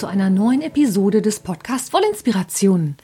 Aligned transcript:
zu 0.00 0.06
einer 0.06 0.30
neuen 0.30 0.62
Episode 0.62 1.20
des 1.20 1.40
Podcasts 1.40 1.92
Wollinspirationen. 1.92 2.96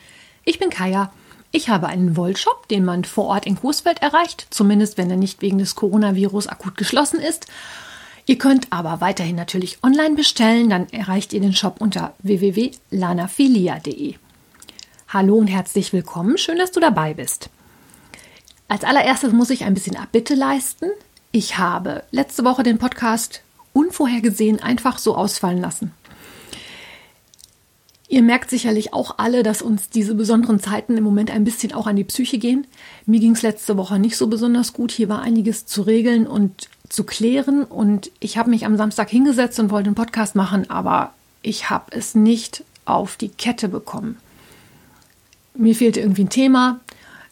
Ich 0.44 0.58
bin 0.58 0.70
Kaya. 0.70 1.12
Ich 1.52 1.68
habe 1.68 1.88
einen 1.88 2.16
Wollshop, 2.16 2.68
den 2.68 2.86
man 2.86 3.04
vor 3.04 3.26
Ort 3.26 3.44
in 3.44 3.56
Coesfeld 3.56 4.00
erreicht, 4.00 4.46
zumindest 4.48 4.96
wenn 4.96 5.10
er 5.10 5.18
nicht 5.18 5.42
wegen 5.42 5.58
des 5.58 5.74
Coronavirus 5.74 6.46
akut 6.46 6.78
geschlossen 6.78 7.20
ist. 7.20 7.48
Ihr 8.24 8.38
könnt 8.38 8.68
aber 8.72 9.02
weiterhin 9.02 9.36
natürlich 9.36 9.84
online 9.84 10.14
bestellen, 10.14 10.70
dann 10.70 10.88
erreicht 10.88 11.34
ihr 11.34 11.40
den 11.42 11.52
Shop 11.52 11.82
unter 11.82 12.14
www.lanafilia.de. 12.22 14.14
Hallo 15.08 15.34
und 15.34 15.48
herzlich 15.48 15.92
willkommen, 15.92 16.38
schön, 16.38 16.56
dass 16.56 16.72
du 16.72 16.80
dabei 16.80 17.12
bist. 17.12 17.50
Als 18.68 18.84
allererstes 18.84 19.34
muss 19.34 19.50
ich 19.50 19.64
ein 19.64 19.74
bisschen 19.74 19.98
Abbitte 19.98 20.34
leisten. 20.34 20.86
Ich 21.30 21.58
habe 21.58 22.04
letzte 22.10 22.42
Woche 22.44 22.62
den 22.62 22.78
Podcast 22.78 23.42
unvorhergesehen 23.74 24.62
einfach 24.62 24.96
so 24.96 25.14
ausfallen 25.14 25.60
lassen. 25.60 25.92
Ihr 28.08 28.22
merkt 28.22 28.50
sicherlich 28.50 28.92
auch 28.92 29.18
alle, 29.18 29.42
dass 29.42 29.62
uns 29.62 29.90
diese 29.90 30.14
besonderen 30.14 30.60
Zeiten 30.60 30.96
im 30.96 31.02
Moment 31.02 31.30
ein 31.30 31.42
bisschen 31.42 31.72
auch 31.72 31.88
an 31.88 31.96
die 31.96 32.04
Psyche 32.04 32.38
gehen. 32.38 32.66
Mir 33.04 33.18
ging 33.18 33.32
es 33.32 33.42
letzte 33.42 33.76
Woche 33.76 33.98
nicht 33.98 34.16
so 34.16 34.28
besonders 34.28 34.72
gut. 34.72 34.92
Hier 34.92 35.08
war 35.08 35.22
einiges 35.22 35.66
zu 35.66 35.82
regeln 35.82 36.26
und 36.26 36.68
zu 36.88 37.02
klären. 37.02 37.64
Und 37.64 38.12
ich 38.20 38.38
habe 38.38 38.50
mich 38.50 38.64
am 38.64 38.76
Samstag 38.76 39.10
hingesetzt 39.10 39.58
und 39.58 39.70
wollte 39.70 39.88
einen 39.88 39.96
Podcast 39.96 40.36
machen, 40.36 40.70
aber 40.70 41.14
ich 41.42 41.68
habe 41.68 41.86
es 41.90 42.14
nicht 42.14 42.62
auf 42.84 43.16
die 43.16 43.28
Kette 43.28 43.68
bekommen. 43.68 44.18
Mir 45.54 45.74
fehlte 45.74 46.00
irgendwie 46.00 46.24
ein 46.24 46.30
Thema. 46.30 46.80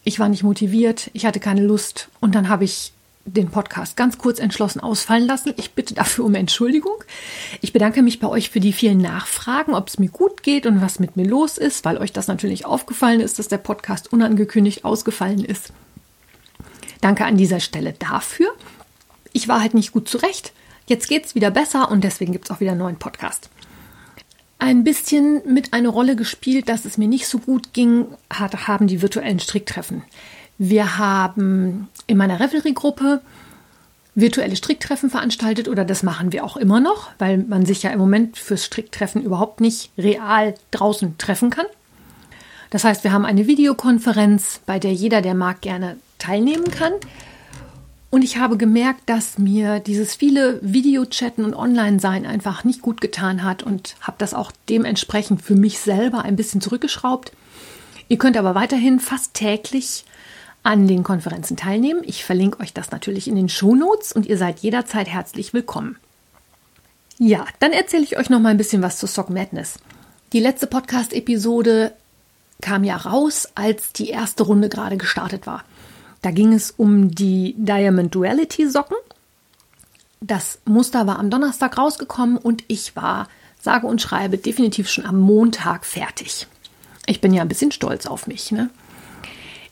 Ich 0.02 0.18
war 0.18 0.28
nicht 0.28 0.42
motiviert. 0.42 1.10
Ich 1.12 1.24
hatte 1.24 1.38
keine 1.38 1.64
Lust. 1.64 2.08
Und 2.20 2.34
dann 2.34 2.48
habe 2.48 2.64
ich 2.64 2.92
den 3.26 3.50
Podcast 3.50 3.96
ganz 3.96 4.18
kurz 4.18 4.38
entschlossen 4.38 4.80
ausfallen 4.80 5.26
lassen. 5.26 5.54
Ich 5.56 5.72
bitte 5.72 5.94
dafür 5.94 6.24
um 6.24 6.34
Entschuldigung. 6.34 7.02
Ich 7.60 7.72
bedanke 7.72 8.02
mich 8.02 8.20
bei 8.20 8.28
euch 8.28 8.50
für 8.50 8.60
die 8.60 8.72
vielen 8.72 8.98
Nachfragen, 8.98 9.74
ob 9.74 9.88
es 9.88 9.98
mir 9.98 10.10
gut 10.10 10.42
geht 10.42 10.66
und 10.66 10.80
was 10.80 10.98
mit 10.98 11.16
mir 11.16 11.26
los 11.26 11.58
ist, 11.58 11.84
weil 11.84 11.98
euch 11.98 12.12
das 12.12 12.28
natürlich 12.28 12.66
aufgefallen 12.66 13.20
ist, 13.20 13.38
dass 13.38 13.48
der 13.48 13.58
Podcast 13.58 14.12
unangekündigt 14.12 14.84
ausgefallen 14.84 15.44
ist. 15.44 15.72
Danke 17.00 17.24
an 17.24 17.36
dieser 17.36 17.60
Stelle 17.60 17.94
dafür. 17.98 18.48
Ich 19.32 19.48
war 19.48 19.60
halt 19.60 19.74
nicht 19.74 19.92
gut 19.92 20.08
zurecht. 20.08 20.52
Jetzt 20.86 21.08
geht 21.08 21.24
es 21.24 21.34
wieder 21.34 21.50
besser 21.50 21.90
und 21.90 22.04
deswegen 22.04 22.32
gibt 22.32 22.46
es 22.46 22.50
auch 22.50 22.60
wieder 22.60 22.72
einen 22.72 22.80
neuen 22.80 22.98
Podcast. 22.98 23.48
Ein 24.58 24.84
bisschen 24.84 25.42
mit 25.46 25.72
einer 25.72 25.88
Rolle 25.88 26.16
gespielt, 26.16 26.68
dass 26.68 26.84
es 26.84 26.96
mir 26.96 27.08
nicht 27.08 27.26
so 27.26 27.38
gut 27.38 27.72
ging, 27.72 28.06
haben 28.30 28.86
die 28.86 29.02
virtuellen 29.02 29.40
Stricktreffen. 29.40 30.02
Wir 30.58 30.98
haben 30.98 31.88
in 32.06 32.16
meiner 32.16 32.40
Revelry-Gruppe 32.40 33.20
virtuelle 34.14 34.54
Stricktreffen 34.54 35.10
veranstaltet 35.10 35.68
oder 35.68 35.84
das 35.84 36.02
machen 36.02 36.32
wir 36.32 36.44
auch 36.44 36.56
immer 36.56 36.80
noch, 36.80 37.10
weil 37.18 37.38
man 37.38 37.66
sich 37.66 37.82
ja 37.82 37.90
im 37.90 37.98
Moment 37.98 38.38
fürs 38.38 38.64
Stricktreffen 38.64 39.22
überhaupt 39.22 39.60
nicht 39.60 39.90
real 39.98 40.54
draußen 40.70 41.18
treffen 41.18 41.50
kann. 41.50 41.66
Das 42.70 42.84
heißt, 42.84 43.04
wir 43.04 43.12
haben 43.12 43.24
eine 43.24 43.46
Videokonferenz, 43.46 44.60
bei 44.66 44.78
der 44.78 44.92
jeder, 44.92 45.20
der 45.20 45.34
mag, 45.34 45.60
gerne 45.60 45.96
teilnehmen 46.18 46.70
kann. 46.70 46.92
Und 48.10 48.22
ich 48.22 48.36
habe 48.36 48.56
gemerkt, 48.56 49.02
dass 49.06 49.38
mir 49.38 49.80
dieses 49.80 50.14
viele 50.14 50.60
Videochatten 50.62 51.44
und 51.44 51.54
Online-Sein 51.54 52.26
einfach 52.26 52.62
nicht 52.62 52.80
gut 52.80 53.00
getan 53.00 53.42
hat 53.42 53.64
und 53.64 53.96
habe 54.00 54.16
das 54.18 54.34
auch 54.34 54.52
dementsprechend 54.68 55.42
für 55.42 55.56
mich 55.56 55.80
selber 55.80 56.22
ein 56.22 56.36
bisschen 56.36 56.60
zurückgeschraubt. 56.60 57.32
Ihr 58.08 58.18
könnt 58.18 58.36
aber 58.36 58.54
weiterhin 58.54 59.00
fast 59.00 59.34
täglich 59.34 60.04
an 60.64 60.88
den 60.88 61.04
Konferenzen 61.04 61.56
teilnehmen. 61.56 62.02
Ich 62.04 62.24
verlinke 62.24 62.58
euch 62.60 62.72
das 62.72 62.90
natürlich 62.90 63.28
in 63.28 63.36
den 63.36 63.48
Shownotes 63.48 64.12
und 64.12 64.26
ihr 64.26 64.38
seid 64.38 64.60
jederzeit 64.60 65.06
herzlich 65.06 65.52
willkommen. 65.52 65.96
Ja, 67.18 67.46
dann 67.60 67.72
erzähle 67.72 68.02
ich 68.02 68.18
euch 68.18 68.28
noch 68.28 68.40
mal 68.40 68.48
ein 68.48 68.56
bisschen 68.56 68.82
was 68.82 68.98
zu 68.98 69.06
Sock 69.06 69.30
Madness. 69.30 69.78
Die 70.32 70.40
letzte 70.40 70.66
Podcast-Episode 70.66 71.92
kam 72.60 72.82
ja 72.82 72.96
raus, 72.96 73.46
als 73.54 73.92
die 73.92 74.08
erste 74.08 74.42
Runde 74.42 74.68
gerade 74.68 74.96
gestartet 74.96 75.46
war. 75.46 75.62
Da 76.22 76.30
ging 76.30 76.54
es 76.54 76.72
um 76.72 77.14
die 77.14 77.54
Diamond 77.58 78.14
Duality 78.14 78.68
Socken. 78.68 78.96
Das 80.20 80.58
Muster 80.64 81.06
war 81.06 81.18
am 81.18 81.28
Donnerstag 81.28 81.76
rausgekommen 81.76 82.38
und 82.38 82.64
ich 82.66 82.96
war, 82.96 83.28
sage 83.60 83.86
und 83.86 84.00
schreibe, 84.00 84.38
definitiv 84.38 84.88
schon 84.88 85.04
am 85.04 85.20
Montag 85.20 85.84
fertig. 85.84 86.46
Ich 87.04 87.20
bin 87.20 87.34
ja 87.34 87.42
ein 87.42 87.48
bisschen 87.48 87.72
stolz 87.72 88.06
auf 88.06 88.26
mich. 88.26 88.50
Ne? 88.50 88.70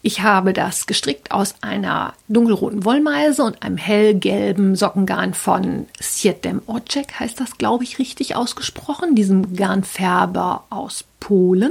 Ich 0.04 0.20
habe 0.20 0.52
das 0.52 0.86
gestrickt 0.86 1.30
aus 1.30 1.54
einer 1.60 2.14
dunkelroten 2.26 2.84
Wollmeise 2.84 3.44
und 3.44 3.62
einem 3.62 3.76
hellgelben 3.76 4.74
Sockengarn 4.74 5.32
von 5.32 5.86
Sietem 6.00 6.60
Ocek, 6.66 7.20
heißt 7.20 7.38
das, 7.38 7.56
glaube 7.56 7.84
ich, 7.84 8.00
richtig 8.00 8.34
ausgesprochen, 8.34 9.14
diesem 9.14 9.54
Garnfärber 9.54 10.64
aus 10.70 11.04
Polen. 11.20 11.70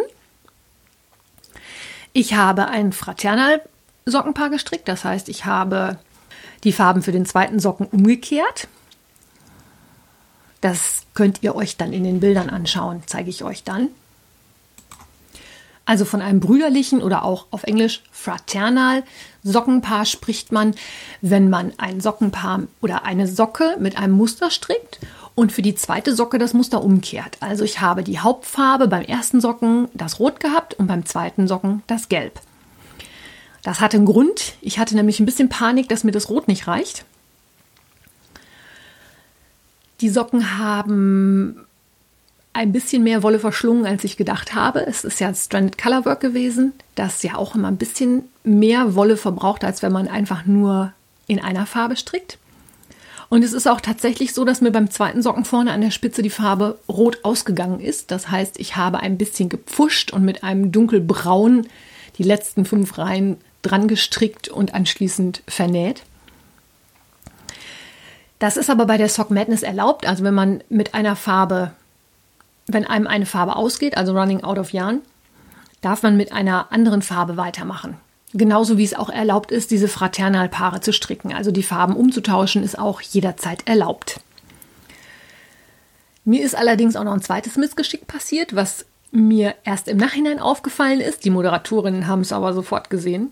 Ich 2.13 2.33
habe 2.33 2.69
ein 2.69 2.93
Fraternal 2.93 3.61
Sockenpaar 4.05 4.49
gestrickt, 4.49 4.87
das 4.87 5.03
heißt, 5.03 5.27
ich 5.27 5.45
habe 5.45 5.99
die 6.63 6.71
Farben 6.71 7.01
für 7.01 7.11
den 7.11 7.25
zweiten 7.25 7.59
Socken 7.59 7.85
umgekehrt. 7.87 8.69
Das 10.61 11.03
könnt 11.13 11.43
ihr 11.43 11.53
euch 11.55 11.75
dann 11.75 11.91
in 11.91 12.05
den 12.05 12.21
Bildern 12.21 12.49
anschauen, 12.49 13.03
zeige 13.07 13.29
ich 13.29 13.43
euch 13.43 13.63
dann. 13.63 13.89
Also 15.85 16.05
von 16.05 16.21
einem 16.21 16.39
brüderlichen 16.39 17.01
oder 17.01 17.23
auch 17.23 17.47
auf 17.51 17.63
Englisch 17.63 18.03
fraternal 18.11 19.03
Sockenpaar 19.43 20.05
spricht 20.05 20.51
man, 20.51 20.75
wenn 21.21 21.49
man 21.49 21.73
ein 21.77 21.99
Sockenpaar 21.99 22.61
oder 22.81 23.03
eine 23.05 23.27
Socke 23.27 23.77
mit 23.79 23.97
einem 23.97 24.13
Muster 24.13 24.51
strickt 24.51 24.99
und 25.33 25.51
für 25.51 25.61
die 25.61 25.75
zweite 25.75 26.15
Socke 26.15 26.37
das 26.37 26.53
Muster 26.53 26.83
umkehrt. 26.83 27.37
Also 27.39 27.63
ich 27.63 27.81
habe 27.81 28.03
die 28.03 28.19
Hauptfarbe 28.19 28.87
beim 28.87 29.03
ersten 29.03 29.41
Socken 29.41 29.87
das 29.93 30.19
Rot 30.19 30.39
gehabt 30.39 30.75
und 30.75 30.87
beim 30.87 31.05
zweiten 31.05 31.47
Socken 31.47 31.81
das 31.87 32.09
Gelb. 32.09 32.39
Das 33.63 33.79
hatte 33.79 33.97
einen 33.97 34.05
Grund. 34.05 34.55
Ich 34.61 34.79
hatte 34.79 34.95
nämlich 34.95 35.19
ein 35.19 35.25
bisschen 35.25 35.49
Panik, 35.49 35.89
dass 35.89 36.03
mir 36.03 36.11
das 36.11 36.29
Rot 36.29 36.47
nicht 36.47 36.67
reicht. 36.67 37.05
Die 40.01 40.09
Socken 40.09 40.57
haben 40.57 41.65
ein 42.53 42.71
bisschen 42.71 43.03
mehr 43.03 43.23
Wolle 43.23 43.39
verschlungen, 43.39 43.85
als 43.85 44.03
ich 44.03 44.17
gedacht 44.17 44.53
habe. 44.53 44.85
Es 44.85 45.03
ist 45.03 45.19
ja 45.19 45.33
Stranded 45.33 45.77
Colorwork 45.77 46.19
gewesen, 46.19 46.73
das 46.95 47.23
ja 47.23 47.35
auch 47.35 47.55
immer 47.55 47.69
ein 47.69 47.77
bisschen 47.77 48.23
mehr 48.43 48.95
Wolle 48.95 49.17
verbraucht, 49.17 49.63
als 49.63 49.81
wenn 49.81 49.93
man 49.93 50.07
einfach 50.07 50.45
nur 50.45 50.93
in 51.27 51.39
einer 51.39 51.65
Farbe 51.65 51.95
strickt. 51.95 52.37
Und 53.29 53.43
es 53.43 53.53
ist 53.53 53.65
auch 53.65 53.79
tatsächlich 53.79 54.33
so, 54.33 54.43
dass 54.43 54.59
mir 54.59 54.71
beim 54.71 54.91
zweiten 54.91 55.21
Socken 55.21 55.45
vorne 55.45 55.71
an 55.71 55.79
der 55.79 55.91
Spitze 55.91 56.21
die 56.21 56.29
Farbe 56.29 56.77
rot 56.89 57.19
ausgegangen 57.23 57.79
ist. 57.79 58.11
Das 58.11 58.29
heißt, 58.29 58.59
ich 58.59 58.75
habe 58.75 58.99
ein 58.99 59.17
bisschen 59.17 59.47
gepfuscht 59.47 60.11
und 60.11 60.25
mit 60.25 60.43
einem 60.43 60.73
dunkelbraun 60.73 61.67
die 62.17 62.23
letzten 62.23 62.65
fünf 62.65 62.97
Reihen 62.97 63.37
dran 63.61 63.87
gestrickt 63.87 64.49
und 64.49 64.73
anschließend 64.73 65.43
vernäht. 65.47 66.03
Das 68.39 68.57
ist 68.57 68.69
aber 68.69 68.85
bei 68.85 68.97
der 68.97 69.07
Sock 69.07 69.31
Madness 69.31 69.63
erlaubt. 69.63 70.05
Also 70.05 70.25
wenn 70.25 70.33
man 70.33 70.61
mit 70.67 70.93
einer 70.93 71.15
Farbe 71.15 71.71
wenn 72.67 72.85
einem 72.85 73.07
eine 73.07 73.25
Farbe 73.25 73.55
ausgeht, 73.55 73.97
also 73.97 74.17
running 74.17 74.43
out 74.43 74.57
of 74.57 74.71
yarn, 74.71 75.01
darf 75.81 76.03
man 76.03 76.17
mit 76.17 76.31
einer 76.31 76.71
anderen 76.71 77.01
Farbe 77.01 77.37
weitermachen. 77.37 77.97
Genauso 78.33 78.77
wie 78.77 78.83
es 78.83 78.93
auch 78.93 79.09
erlaubt 79.09 79.51
ist, 79.51 79.71
diese 79.71 79.87
Fraternalpaare 79.87 80.79
zu 80.79 80.93
stricken. 80.93 81.33
Also 81.33 81.51
die 81.51 81.63
Farben 81.63 81.95
umzutauschen 81.95 82.63
ist 82.63 82.79
auch 82.79 83.01
jederzeit 83.01 83.67
erlaubt. 83.67 84.21
Mir 86.23 86.43
ist 86.43 86.55
allerdings 86.55 86.95
auch 86.95 87.03
noch 87.03 87.13
ein 87.13 87.21
zweites 87.21 87.57
Missgeschick 87.57 88.07
passiert, 88.07 88.55
was 88.55 88.85
mir 89.11 89.55
erst 89.65 89.87
im 89.87 89.97
Nachhinein 89.97 90.39
aufgefallen 90.39 91.01
ist. 91.01 91.25
Die 91.25 91.29
Moderatorinnen 91.29 92.07
haben 92.07 92.21
es 92.21 92.31
aber 92.31 92.53
sofort 92.53 92.89
gesehen. 92.89 93.31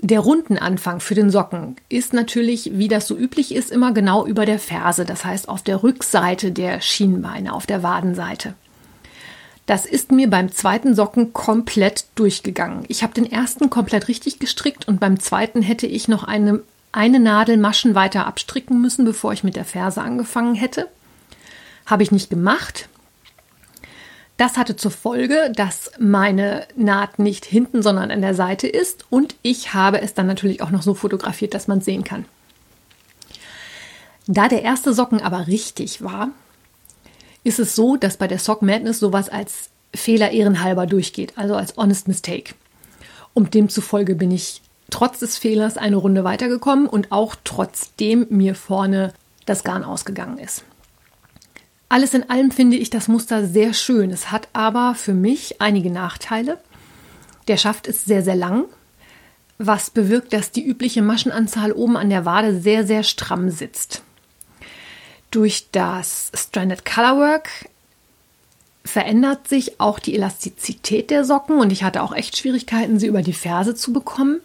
Der 0.00 0.20
Rundenanfang 0.20 1.00
für 1.00 1.14
den 1.14 1.30
Socken 1.30 1.76
ist 1.88 2.12
natürlich, 2.12 2.72
wie 2.74 2.88
das 2.88 3.08
so 3.08 3.16
üblich 3.16 3.54
ist, 3.54 3.70
immer 3.70 3.92
genau 3.92 4.26
über 4.26 4.44
der 4.44 4.58
Ferse, 4.58 5.04
das 5.06 5.24
heißt 5.24 5.48
auf 5.48 5.62
der 5.62 5.82
Rückseite 5.82 6.52
der 6.52 6.80
Schienbeine, 6.82 7.52
auf 7.52 7.66
der 7.66 7.82
Wadenseite. 7.82 8.54
Das 9.64 9.84
ist 9.84 10.12
mir 10.12 10.30
beim 10.30 10.52
zweiten 10.52 10.94
Socken 10.94 11.32
komplett 11.32 12.06
durchgegangen. 12.14 12.84
Ich 12.88 13.02
habe 13.02 13.14
den 13.14 13.30
ersten 13.30 13.68
komplett 13.68 14.06
richtig 14.06 14.38
gestrickt 14.38 14.86
und 14.86 15.00
beim 15.00 15.18
zweiten 15.18 15.62
hätte 15.62 15.86
ich 15.86 16.08
noch 16.08 16.22
eine, 16.24 16.60
eine 16.92 17.18
Nadel 17.18 17.56
Maschen 17.56 17.94
weiter 17.94 18.26
abstricken 18.26 18.80
müssen, 18.80 19.04
bevor 19.04 19.32
ich 19.32 19.44
mit 19.44 19.56
der 19.56 19.64
Ferse 19.64 20.02
angefangen 20.02 20.54
hätte. 20.54 20.88
Habe 21.86 22.04
ich 22.04 22.12
nicht 22.12 22.30
gemacht. 22.30 22.88
Das 24.36 24.58
hatte 24.58 24.76
zur 24.76 24.90
Folge, 24.90 25.50
dass 25.54 25.90
meine 25.98 26.66
Naht 26.76 27.18
nicht 27.18 27.44
hinten, 27.46 27.82
sondern 27.82 28.10
an 28.10 28.20
der 28.20 28.34
Seite 28.34 28.68
ist 28.68 29.06
und 29.08 29.34
ich 29.42 29.72
habe 29.72 30.02
es 30.02 30.12
dann 30.12 30.26
natürlich 30.26 30.60
auch 30.60 30.70
noch 30.70 30.82
so 30.82 30.94
fotografiert, 30.94 31.54
dass 31.54 31.68
man 31.68 31.80
sehen 31.80 32.04
kann. 32.04 32.26
Da 34.26 34.48
der 34.48 34.62
erste 34.62 34.92
Socken 34.92 35.22
aber 35.22 35.46
richtig 35.46 36.02
war, 36.02 36.30
ist 37.44 37.60
es 37.60 37.74
so, 37.76 37.96
dass 37.96 38.16
bei 38.16 38.26
der 38.26 38.40
Sock 38.40 38.60
Madness 38.60 38.98
sowas 38.98 39.28
als 39.28 39.70
Fehler 39.94 40.32
ehrenhalber 40.32 40.86
durchgeht, 40.86 41.32
also 41.36 41.54
als 41.54 41.76
Honest 41.76 42.08
Mistake. 42.08 42.54
Und 43.32 43.54
demzufolge 43.54 44.16
bin 44.16 44.30
ich 44.30 44.62
trotz 44.90 45.20
des 45.20 45.38
Fehlers 45.38 45.76
eine 45.76 45.96
Runde 45.96 46.24
weitergekommen 46.24 46.86
und 46.86 47.12
auch 47.12 47.36
trotzdem 47.44 48.26
mir 48.30 48.54
vorne 48.54 49.14
das 49.46 49.64
Garn 49.64 49.84
ausgegangen 49.84 50.38
ist. 50.38 50.64
Alles 51.88 52.14
in 52.14 52.28
allem 52.28 52.50
finde 52.50 52.76
ich 52.76 52.90
das 52.90 53.08
Muster 53.08 53.46
sehr 53.46 53.72
schön. 53.72 54.10
Es 54.10 54.32
hat 54.32 54.48
aber 54.52 54.94
für 54.94 55.14
mich 55.14 55.60
einige 55.60 55.90
Nachteile. 55.90 56.58
Der 57.48 57.56
Schaft 57.56 57.86
ist 57.86 58.06
sehr, 58.06 58.22
sehr 58.22 58.34
lang, 58.34 58.64
was 59.58 59.90
bewirkt, 59.90 60.32
dass 60.32 60.50
die 60.50 60.66
übliche 60.66 61.02
Maschenanzahl 61.02 61.72
oben 61.72 61.96
an 61.96 62.10
der 62.10 62.24
Wade 62.24 62.60
sehr, 62.60 62.86
sehr 62.86 63.04
stramm 63.04 63.50
sitzt. 63.50 64.02
Durch 65.30 65.68
das 65.70 66.32
Stranded 66.34 66.84
Colorwork 66.84 67.48
verändert 68.84 69.48
sich 69.48 69.80
auch 69.80 69.98
die 69.98 70.14
Elastizität 70.14 71.10
der 71.10 71.24
Socken 71.24 71.58
und 71.58 71.72
ich 71.72 71.84
hatte 71.84 72.02
auch 72.02 72.14
echt 72.14 72.36
Schwierigkeiten, 72.36 72.98
sie 72.98 73.06
über 73.06 73.22
die 73.22 73.32
Ferse 73.32 73.74
zu 73.74 73.92
bekommen. 73.92 74.40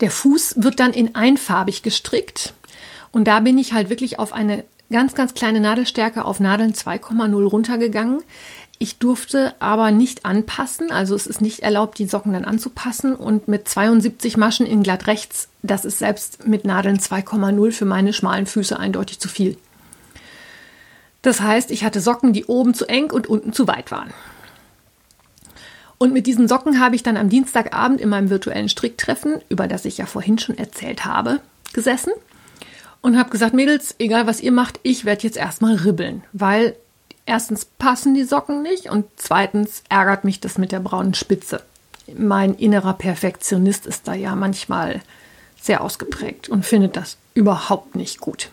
Der 0.00 0.10
Fuß 0.10 0.62
wird 0.62 0.80
dann 0.80 0.92
in 0.92 1.14
einfarbig 1.14 1.82
gestrickt 1.82 2.54
und 3.12 3.24
da 3.24 3.40
bin 3.40 3.58
ich 3.58 3.72
halt 3.72 3.90
wirklich 3.90 4.18
auf 4.18 4.32
eine 4.32 4.64
ganz, 4.90 5.14
ganz 5.14 5.34
kleine 5.34 5.60
Nadelstärke 5.60 6.24
auf 6.24 6.40
Nadeln 6.40 6.72
2,0 6.72 7.44
runtergegangen. 7.44 8.22
Ich 8.78 8.98
durfte 8.98 9.54
aber 9.60 9.90
nicht 9.90 10.24
anpassen, 10.24 10.90
also 10.90 11.14
es 11.14 11.26
ist 11.26 11.40
nicht 11.40 11.60
erlaubt, 11.60 11.98
die 11.98 12.06
Socken 12.06 12.32
dann 12.32 12.44
anzupassen 12.44 13.14
und 13.14 13.46
mit 13.48 13.68
72 13.68 14.36
Maschen 14.36 14.66
in 14.66 14.82
glatt 14.82 15.06
rechts, 15.06 15.48
das 15.62 15.84
ist 15.84 15.98
selbst 15.98 16.46
mit 16.46 16.64
Nadeln 16.64 16.98
2,0 16.98 17.70
für 17.70 17.84
meine 17.84 18.12
schmalen 18.12 18.46
Füße 18.46 18.78
eindeutig 18.78 19.20
zu 19.20 19.28
viel. 19.28 19.56
Das 21.22 21.40
heißt, 21.40 21.70
ich 21.70 21.84
hatte 21.84 22.00
Socken, 22.00 22.32
die 22.32 22.44
oben 22.44 22.74
zu 22.74 22.86
eng 22.86 23.10
und 23.10 23.28
unten 23.28 23.52
zu 23.52 23.66
weit 23.68 23.90
waren. 23.90 24.12
Und 25.96 26.12
mit 26.12 26.26
diesen 26.26 26.48
Socken 26.48 26.80
habe 26.80 26.96
ich 26.96 27.02
dann 27.02 27.16
am 27.16 27.30
Dienstagabend 27.30 28.00
in 28.00 28.08
meinem 28.08 28.28
virtuellen 28.28 28.68
Stricktreffen, 28.68 29.40
über 29.48 29.68
das 29.68 29.84
ich 29.84 29.96
ja 29.98 30.06
vorhin 30.06 30.38
schon 30.38 30.58
erzählt 30.58 31.04
habe, 31.04 31.40
gesessen 31.72 32.12
und 33.04 33.18
habe 33.18 33.28
gesagt, 33.28 33.52
Mädels, 33.52 33.94
egal 33.98 34.26
was 34.26 34.40
ihr 34.40 34.50
macht, 34.50 34.80
ich 34.82 35.04
werde 35.04 35.24
jetzt 35.24 35.36
erstmal 35.36 35.74
ribbeln, 35.74 36.24
weil 36.32 36.74
erstens 37.26 37.66
passen 37.66 38.14
die 38.14 38.24
Socken 38.24 38.62
nicht 38.62 38.88
und 38.88 39.04
zweitens 39.16 39.82
ärgert 39.90 40.24
mich 40.24 40.40
das 40.40 40.56
mit 40.56 40.72
der 40.72 40.80
braunen 40.80 41.12
Spitze. 41.12 41.62
Mein 42.16 42.54
innerer 42.54 42.94
Perfektionist 42.94 43.84
ist 43.84 44.08
da 44.08 44.14
ja 44.14 44.34
manchmal 44.34 45.02
sehr 45.60 45.82
ausgeprägt 45.82 46.48
und 46.48 46.64
findet 46.64 46.96
das 46.96 47.18
überhaupt 47.34 47.94
nicht 47.94 48.20
gut. 48.20 48.48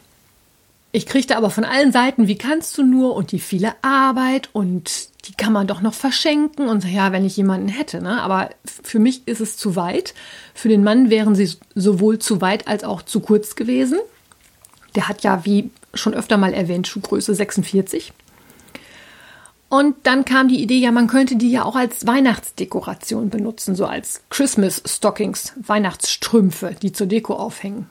Ich 0.91 1.05
kriegte 1.05 1.37
aber 1.37 1.49
von 1.49 1.63
allen 1.63 1.93
Seiten, 1.93 2.27
wie 2.27 2.37
kannst 2.37 2.77
du 2.77 2.83
nur 2.83 3.15
und 3.15 3.31
die 3.31 3.39
viele 3.39 3.73
Arbeit 3.81 4.49
und 4.51 5.07
die 5.29 5.33
kann 5.33 5.53
man 5.53 5.67
doch 5.67 5.79
noch 5.79 5.93
verschenken 5.93 6.67
und 6.67 6.83
ja, 6.83 7.13
wenn 7.13 7.23
ich 7.23 7.37
jemanden 7.37 7.69
hätte, 7.69 8.01
ne? 8.01 8.21
Aber 8.21 8.49
für 8.65 8.99
mich 8.99 9.25
ist 9.29 9.39
es 9.39 9.55
zu 9.55 9.77
weit. 9.77 10.13
Für 10.53 10.67
den 10.67 10.83
Mann 10.83 11.09
wären 11.09 11.35
sie 11.35 11.49
sowohl 11.73 12.19
zu 12.19 12.41
weit 12.41 12.67
als 12.67 12.83
auch 12.83 13.01
zu 13.01 13.21
kurz 13.21 13.55
gewesen. 13.55 13.99
Der 14.95 15.07
hat 15.07 15.23
ja, 15.23 15.45
wie 15.45 15.71
schon 15.93 16.13
öfter 16.13 16.37
mal 16.37 16.53
erwähnt, 16.53 16.87
Schuhgröße 16.87 17.33
46. 17.35 18.13
Und 19.69 19.95
dann 20.03 20.25
kam 20.25 20.49
die 20.49 20.61
Idee, 20.61 20.79
ja, 20.79 20.91
man 20.91 21.07
könnte 21.07 21.37
die 21.37 21.49
ja 21.49 21.63
auch 21.63 21.77
als 21.77 22.05
Weihnachtsdekoration 22.05 23.29
benutzen, 23.29 23.73
so 23.73 23.85
als 23.85 24.21
Christmas 24.29 24.83
Stockings, 24.85 25.53
Weihnachtsstrümpfe, 25.55 26.75
die 26.81 26.91
zur 26.91 27.07
Deko 27.07 27.35
aufhängen. 27.35 27.89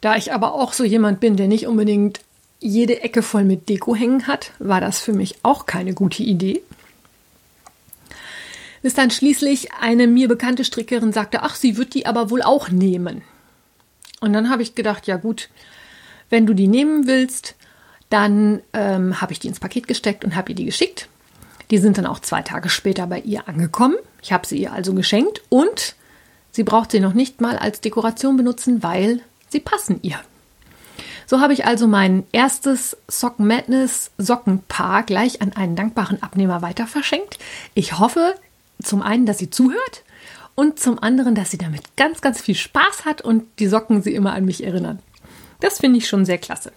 Da 0.00 0.16
ich 0.16 0.32
aber 0.32 0.54
auch 0.54 0.72
so 0.72 0.82
jemand 0.82 1.20
bin, 1.20 1.36
der 1.36 1.48
nicht 1.48 1.66
unbedingt 1.66 2.20
jede 2.60 3.02
Ecke 3.02 3.22
voll 3.22 3.44
mit 3.44 3.68
Deko 3.68 3.94
hängen 3.94 4.26
hat, 4.26 4.52
war 4.58 4.80
das 4.80 5.00
für 5.00 5.12
mich 5.12 5.36
auch 5.42 5.66
keine 5.66 5.92
gute 5.92 6.22
Idee. 6.22 6.62
Bis 8.82 8.94
dann 8.94 9.10
schließlich 9.10 9.72
eine 9.74 10.06
mir 10.06 10.28
bekannte 10.28 10.64
Strickerin 10.64 11.12
sagte, 11.12 11.42
ach, 11.42 11.56
sie 11.56 11.76
wird 11.76 11.92
die 11.92 12.06
aber 12.06 12.30
wohl 12.30 12.42
auch 12.42 12.70
nehmen. 12.70 13.20
Und 14.20 14.32
dann 14.32 14.48
habe 14.48 14.62
ich 14.62 14.74
gedacht, 14.74 15.06
ja 15.06 15.16
gut, 15.16 15.50
wenn 16.30 16.46
du 16.46 16.54
die 16.54 16.68
nehmen 16.68 17.06
willst, 17.06 17.54
dann 18.08 18.62
ähm, 18.72 19.20
habe 19.20 19.32
ich 19.32 19.38
die 19.38 19.48
ins 19.48 19.60
Paket 19.60 19.86
gesteckt 19.86 20.24
und 20.24 20.34
habe 20.34 20.50
ihr 20.50 20.56
die 20.56 20.64
geschickt. 20.64 21.08
Die 21.70 21.78
sind 21.78 21.98
dann 21.98 22.06
auch 22.06 22.20
zwei 22.20 22.42
Tage 22.42 22.68
später 22.68 23.06
bei 23.06 23.20
ihr 23.20 23.48
angekommen. 23.48 23.96
Ich 24.22 24.32
habe 24.32 24.46
sie 24.46 24.58
ihr 24.58 24.72
also 24.72 24.94
geschenkt 24.94 25.42
und 25.48 25.94
sie 26.50 26.64
braucht 26.64 26.90
sie 26.90 27.00
noch 27.00 27.12
nicht 27.12 27.40
mal 27.40 27.56
als 27.56 27.80
Dekoration 27.80 28.36
benutzen, 28.36 28.82
weil 28.82 29.20
Sie 29.50 29.60
passen 29.60 29.98
ihr. 30.02 30.18
So 31.26 31.40
habe 31.40 31.52
ich 31.52 31.66
also 31.66 31.86
mein 31.86 32.24
erstes 32.32 32.96
Socken 33.08 33.46
Madness 33.46 34.10
Sockenpaar 34.18 35.02
gleich 35.02 35.42
an 35.42 35.52
einen 35.52 35.76
dankbaren 35.76 36.22
Abnehmer 36.22 36.62
weiter 36.62 36.86
verschenkt. 36.86 37.38
Ich 37.74 37.98
hoffe 37.98 38.34
zum 38.82 39.02
einen, 39.02 39.26
dass 39.26 39.38
sie 39.38 39.50
zuhört 39.50 40.02
und 40.54 40.80
zum 40.80 41.00
anderen, 41.00 41.34
dass 41.34 41.50
sie 41.50 41.58
damit 41.58 41.96
ganz, 41.96 42.20
ganz 42.20 42.40
viel 42.40 42.54
Spaß 42.54 43.04
hat 43.04 43.22
und 43.22 43.44
die 43.58 43.66
Socken 43.66 44.02
sie 44.02 44.14
immer 44.14 44.32
an 44.32 44.44
mich 44.44 44.64
erinnern. 44.64 45.00
Das 45.60 45.78
finde 45.78 45.98
ich 45.98 46.08
schon 46.08 46.24
sehr 46.24 46.38
klasse. 46.38 46.72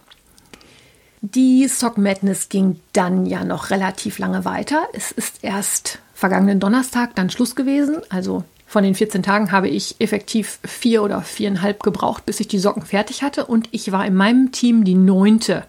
Die 1.22 1.68
Sock 1.68 1.98
Madness 1.98 2.50
ging 2.50 2.80
dann 2.92 3.26
ja 3.26 3.46
noch 3.46 3.70
relativ 3.70 4.20
lange 4.20 4.44
weiter. 4.44 4.88
Es 4.94 5.12
ist 5.12 5.44
erst 5.44 6.00
vergangenen 6.14 6.60
Donnerstag 6.60 7.16
dann 7.16 7.30
Schluss 7.30 7.56
gewesen, 7.56 8.02
also 8.10 8.44
von 8.74 8.84
den 8.84 8.96
14 8.96 9.22
Tagen 9.22 9.52
habe 9.52 9.70
ich 9.70 10.02
effektiv 10.02 10.58
vier 10.66 11.04
oder 11.04 11.22
viereinhalb 11.22 11.84
gebraucht, 11.84 12.26
bis 12.26 12.40
ich 12.40 12.48
die 12.48 12.58
Socken 12.58 12.82
fertig 12.82 13.22
hatte. 13.22 13.46
Und 13.46 13.70
ich 13.70 13.92
war 13.92 14.04
in 14.04 14.16
meinem 14.16 14.52
Team 14.52 14.84
die 14.84 14.96
neunte, 14.96 15.68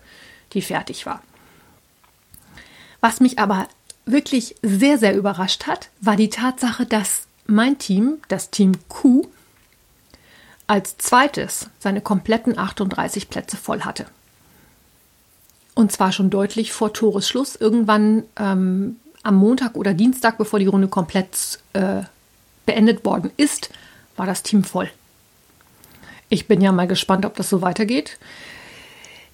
die 0.54 0.62
fertig 0.62 1.04
war. 1.04 1.22
Was 3.02 3.20
mich 3.20 3.38
aber 3.38 3.68
wirklich 4.06 4.56
sehr, 4.62 4.96
sehr 4.96 5.14
überrascht 5.14 5.66
hat, 5.66 5.90
war 6.00 6.16
die 6.16 6.30
Tatsache, 6.30 6.86
dass 6.86 7.26
mein 7.46 7.76
Team, 7.76 8.22
das 8.28 8.50
Team 8.50 8.72
Q, 8.88 9.26
als 10.66 10.96
zweites 10.98 11.68
seine 11.78 12.00
kompletten 12.00 12.58
38 12.58 13.28
Plätze 13.28 13.56
voll 13.56 13.82
hatte. 13.82 14.06
Und 15.74 15.92
zwar 15.92 16.12
schon 16.12 16.30
deutlich 16.30 16.72
vor 16.72 16.92
Toresschluss, 16.92 17.56
irgendwann 17.56 18.22
ähm, 18.36 18.96
am 19.22 19.36
Montag 19.36 19.74
oder 19.76 19.92
Dienstag, 19.92 20.38
bevor 20.38 20.58
die 20.58 20.66
Runde 20.66 20.88
komplett 20.88 21.58
äh, 21.72 22.02
beendet 22.66 23.04
worden 23.04 23.30
ist, 23.36 23.70
war 24.16 24.26
das 24.26 24.42
Team 24.42 24.62
voll. 24.62 24.90
Ich 26.28 26.46
bin 26.46 26.60
ja 26.60 26.72
mal 26.72 26.86
gespannt, 26.86 27.26
ob 27.26 27.36
das 27.36 27.50
so 27.50 27.60
weitergeht. 27.60 28.18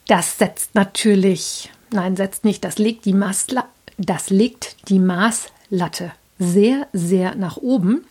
Das 0.07 0.39
setzt 0.39 0.75
natürlich, 0.75 1.71
nein, 1.93 2.17
setzt 2.17 2.45
nicht, 2.45 2.65
das 2.65 2.79
legt 2.79 3.05
die, 3.05 3.13
Maßla 3.13 3.65
das 3.99 4.31
legt 4.31 4.89
die 4.89 4.99
Maßlatte 4.99 6.13
sehr, 6.39 6.89
sehr 6.95 7.35
nach 7.35 7.59
oben. 7.59 8.07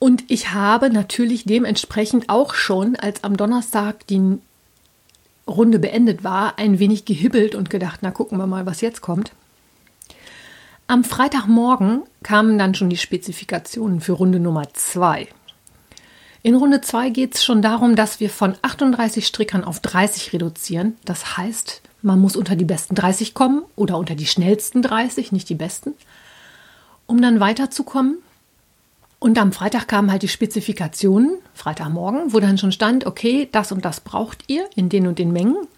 Und 0.00 0.24
ich 0.28 0.52
habe 0.52 0.88
natürlich 0.90 1.44
dementsprechend 1.44 2.30
auch 2.30 2.54
schon, 2.54 2.96
als 2.96 3.22
am 3.22 3.36
Donnerstag 3.36 4.06
die 4.06 4.38
Runde 5.46 5.78
beendet 5.78 6.24
war, 6.24 6.58
ein 6.58 6.78
wenig 6.78 7.04
gehibbelt 7.04 7.54
und 7.54 7.68
gedacht, 7.68 8.00
na 8.00 8.10
gucken 8.10 8.38
wir 8.38 8.46
mal, 8.46 8.64
was 8.64 8.80
jetzt 8.80 9.02
kommt. 9.02 9.32
Am 10.86 11.04
Freitagmorgen 11.04 12.02
kamen 12.22 12.58
dann 12.58 12.74
schon 12.74 12.88
die 12.88 12.96
Spezifikationen 12.96 14.00
für 14.00 14.12
Runde 14.12 14.40
Nummer 14.40 14.72
2. 14.72 15.28
In 16.42 16.54
Runde 16.54 16.80
2 16.80 17.10
geht 17.10 17.34
es 17.34 17.44
schon 17.44 17.60
darum, 17.60 17.94
dass 17.94 18.20
wir 18.20 18.30
von 18.30 18.54
38 18.62 19.26
Strickern 19.26 19.64
auf 19.64 19.80
30 19.80 20.32
reduzieren. 20.32 20.96
Das 21.04 21.36
heißt, 21.36 21.82
man 22.00 22.18
muss 22.18 22.36
unter 22.36 22.56
die 22.56 22.64
besten 22.64 22.94
30 22.94 23.34
kommen 23.34 23.64
oder 23.76 23.98
unter 23.98 24.14
die 24.14 24.26
schnellsten 24.26 24.80
30, 24.80 25.30
nicht 25.30 25.50
die 25.50 25.54
besten, 25.54 25.92
um 27.06 27.20
dann 27.20 27.38
weiterzukommen. 27.38 28.16
Und 29.20 29.38
am 29.38 29.52
Freitag 29.52 29.86
kamen 29.86 30.10
halt 30.10 30.22
die 30.22 30.28
Spezifikationen, 30.28 31.38
Freitagmorgen, 31.54 32.32
wo 32.32 32.40
dann 32.40 32.56
schon 32.56 32.72
stand, 32.72 33.04
okay, 33.06 33.48
das 33.52 33.70
und 33.70 33.84
das 33.84 34.00
braucht 34.00 34.44
ihr 34.48 34.68
in 34.74 34.88
den 34.88 35.06
und 35.06 35.18
den 35.18 35.30
Mengen. 35.30 35.68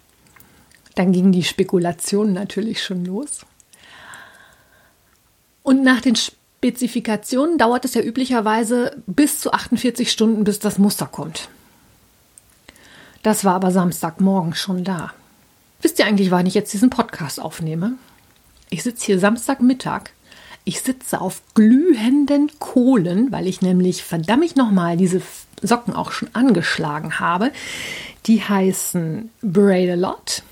Dann 0.95 1.11
gingen 1.11 1.33
die 1.33 1.43
Spekulationen 1.43 2.33
natürlich 2.33 2.81
schon 2.81 3.03
los. 3.03 3.45
Und 5.61 5.83
nach 5.83 5.99
den 5.99 6.15
Spezifikationen 6.15 7.57
dauert 7.57 7.83
es 7.83 7.95
ja 7.95 8.01
üblicherweise 8.01 8.95
bis 9.07 9.41
zu 9.41 9.51
48 9.51 10.09
Stunden, 10.09 10.45
bis 10.45 10.59
das 10.59 10.77
Muster 10.77 11.07
kommt. 11.07 11.49
Das 13.23 13.43
war 13.43 13.55
aber 13.55 13.71
Samstagmorgen 13.71 14.55
schon 14.55 14.85
da. 14.85 15.11
Wisst 15.81 15.99
ihr 15.99 16.05
eigentlich, 16.05 16.31
wann 16.31 16.45
ich 16.45 16.53
jetzt 16.53 16.71
diesen 16.71 16.89
Podcast 16.89 17.41
aufnehme? 17.41 17.93
Ich 18.69 18.83
sitze 18.83 19.05
hier 19.05 19.19
Samstagmittag. 19.19 20.11
Ich 20.65 20.81
sitze 20.81 21.19
auf 21.19 21.41
glühenden 21.55 22.49
Kohlen, 22.59 23.31
weil 23.31 23.47
ich 23.47 23.61
nämlich 23.61 24.03
verdammt 24.03 24.55
nochmal 24.55 24.95
diese 24.95 25.21
Socken 25.61 25.93
auch 25.93 26.11
schon 26.11 26.29
angeschlagen 26.33 27.19
habe. 27.19 27.51
Die 28.27 28.41
heißen 28.41 29.29
Braid 29.41 29.89
a 29.89 29.95
Lot, 29.95 30.43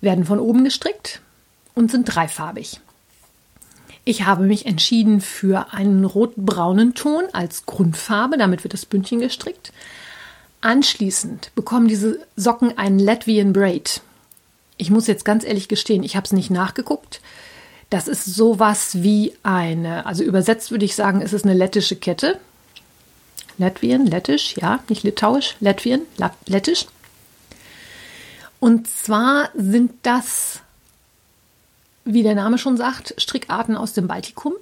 werden 0.00 0.24
von 0.24 0.40
oben 0.40 0.64
gestrickt 0.64 1.20
und 1.74 1.90
sind 1.90 2.04
dreifarbig. 2.04 2.80
Ich 4.04 4.24
habe 4.24 4.44
mich 4.44 4.66
entschieden 4.66 5.20
für 5.20 5.72
einen 5.72 6.04
rotbraunen 6.04 6.94
Ton 6.94 7.24
als 7.32 7.66
Grundfarbe, 7.66 8.38
damit 8.38 8.64
wird 8.64 8.72
das 8.72 8.86
Bündchen 8.86 9.20
gestrickt. 9.20 9.72
Anschließend 10.60 11.54
bekommen 11.54 11.86
diese 11.86 12.26
Socken 12.34 12.76
einen 12.78 12.98
Latvian 12.98 13.52
Braid. 13.52 14.00
Ich 14.76 14.90
muss 14.90 15.06
jetzt 15.06 15.24
ganz 15.24 15.44
ehrlich 15.44 15.68
gestehen, 15.68 16.02
ich 16.02 16.16
habe 16.16 16.24
es 16.24 16.32
nicht 16.32 16.50
nachgeguckt. 16.50 17.20
Das 17.90 18.06
ist 18.06 18.24
sowas 18.24 19.02
wie 19.02 19.34
eine, 19.42 20.04
also 20.04 20.22
übersetzt 20.22 20.70
würde 20.70 20.84
ich 20.84 20.94
sagen, 20.94 21.22
ist 21.22 21.32
es 21.32 21.44
eine 21.44 21.54
lettische 21.54 21.96
Kette. 21.96 22.38
Latvian, 23.56 24.06
lettisch, 24.06 24.56
ja, 24.56 24.80
nicht 24.88 25.02
litauisch, 25.02 25.56
Latvian, 25.60 26.02
lettisch. 26.46 26.86
Und 28.60 28.88
zwar 28.88 29.50
sind 29.56 29.92
das, 30.02 30.60
wie 32.04 32.22
der 32.22 32.34
Name 32.34 32.58
schon 32.58 32.76
sagt, 32.76 33.14
Strickarten 33.18 33.76
aus 33.76 33.94
dem 33.94 34.06
Baltikum, 34.06 34.54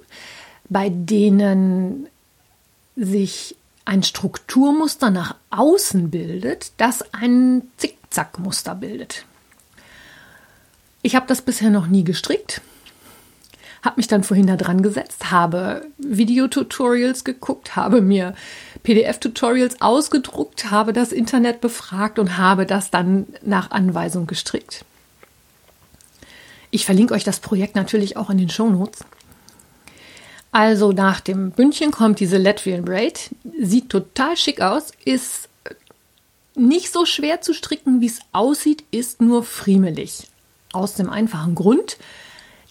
bei 0.69 0.89
denen 0.89 2.07
sich 2.95 3.55
ein 3.85 4.03
Strukturmuster 4.03 5.11
nach 5.11 5.35
außen 5.49 6.09
bildet, 6.09 6.71
das 6.77 7.03
ein 7.13 7.63
Zickzackmuster 7.77 8.75
bildet. 8.75 9.25
Ich 11.01 11.15
habe 11.15 11.27
das 11.27 11.41
bisher 11.41 11.69
noch 11.69 11.87
nie 11.87 12.03
gestrickt, 12.03 12.61
habe 13.83 13.97
mich 13.97 14.07
dann 14.07 14.23
vorhin 14.23 14.47
da 14.47 14.55
dran 14.55 14.81
gesetzt, 14.81 15.31
habe 15.31 15.85
Videotutorials 15.97 17.23
geguckt, 17.23 17.75
habe 17.75 18.01
mir 18.01 18.33
PDF-Tutorials 18.83 19.81
ausgedruckt, 19.81 20.71
habe 20.71 20.93
das 20.93 21.11
Internet 21.11 21.61
befragt 21.61 22.19
und 22.19 22.37
habe 22.37 22.65
das 22.65 22.91
dann 22.91 23.27
nach 23.43 23.71
Anweisung 23.71 24.27
gestrickt. 24.27 24.85
Ich 26.71 26.85
verlinke 26.85 27.13
euch 27.13 27.23
das 27.23 27.39
Projekt 27.39 27.75
natürlich 27.75 28.17
auch 28.17 28.29
in 28.29 28.37
den 28.37 28.49
Shownotes. 28.49 28.99
Also 30.51 30.91
nach 30.91 31.19
dem 31.19 31.51
Bündchen 31.51 31.91
kommt 31.91 32.19
diese 32.19 32.37
Latvian 32.37 32.83
Braid, 32.83 33.29
sieht 33.61 33.89
total 33.89 34.35
schick 34.37 34.61
aus, 34.61 34.91
ist 35.05 35.49
nicht 36.55 36.91
so 36.91 37.05
schwer 37.05 37.41
zu 37.41 37.53
stricken, 37.53 38.01
wie 38.01 38.07
es 38.07 38.19
aussieht, 38.31 38.83
ist 38.91 39.21
nur 39.21 39.43
friemelig. 39.43 40.27
Aus 40.73 40.95
dem 40.95 41.09
einfachen 41.09 41.55
Grund, 41.55 41.97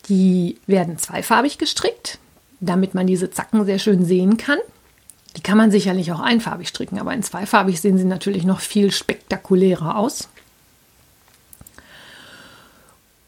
die 0.08 0.58
werden 0.66 0.98
zweifarbig 0.98 1.58
gestrickt, 1.58 2.18
damit 2.60 2.94
man 2.94 3.06
diese 3.06 3.30
Zacken 3.30 3.64
sehr 3.64 3.78
schön 3.78 4.04
sehen 4.04 4.36
kann. 4.36 4.58
Die 5.36 5.42
kann 5.42 5.58
man 5.58 5.70
sicherlich 5.70 6.12
auch 6.12 6.20
einfarbig 6.20 6.68
stricken, 6.68 6.98
aber 6.98 7.12
in 7.12 7.22
zweifarbig 7.22 7.80
sehen 7.80 7.98
sie 7.98 8.04
natürlich 8.04 8.44
noch 8.44 8.60
viel 8.60 8.90
spektakulärer 8.90 9.96
aus. 9.96 10.28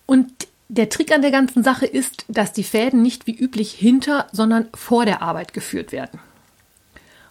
Und 0.06 0.48
der 0.68 0.88
Trick 0.88 1.12
an 1.12 1.22
der 1.22 1.30
ganzen 1.30 1.62
Sache 1.62 1.86
ist, 1.86 2.24
dass 2.28 2.52
die 2.52 2.64
Fäden 2.64 3.02
nicht 3.02 3.26
wie 3.26 3.36
üblich 3.36 3.72
hinter, 3.72 4.26
sondern 4.32 4.68
vor 4.74 5.04
der 5.04 5.22
Arbeit 5.22 5.52
geführt 5.52 5.92
werden. 5.92 6.20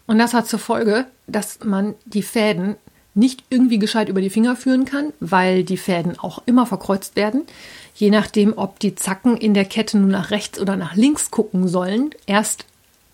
Und 0.05 0.19
das 0.19 0.33
hat 0.33 0.47
zur 0.47 0.59
Folge, 0.59 1.05
dass 1.27 1.59
man 1.63 1.95
die 2.05 2.23
Fäden 2.23 2.77
nicht 3.17 3.43
irgendwie 3.49 3.79
gescheit 3.79 4.09
über 4.09 4.21
die 4.21 4.29
Finger 4.29 4.55
führen 4.55 4.85
kann, 4.85 5.11
weil 5.19 5.63
die 5.63 5.77
Fäden 5.77 6.17
auch 6.19 6.41
immer 6.45 6.65
verkreuzt 6.65 7.15
werden. 7.15 7.43
Je 7.95 8.11
nachdem, 8.11 8.53
ob 8.57 8.79
die 8.79 8.95
Zacken 8.95 9.35
in 9.37 9.53
der 9.53 9.65
Kette 9.65 9.97
nur 9.97 10.09
nach 10.09 10.29
rechts 10.31 10.59
oder 10.59 10.75
nach 10.75 10.95
links 10.95 11.31
gucken 11.31 11.67
sollen. 11.67 12.11
Erst 12.27 12.65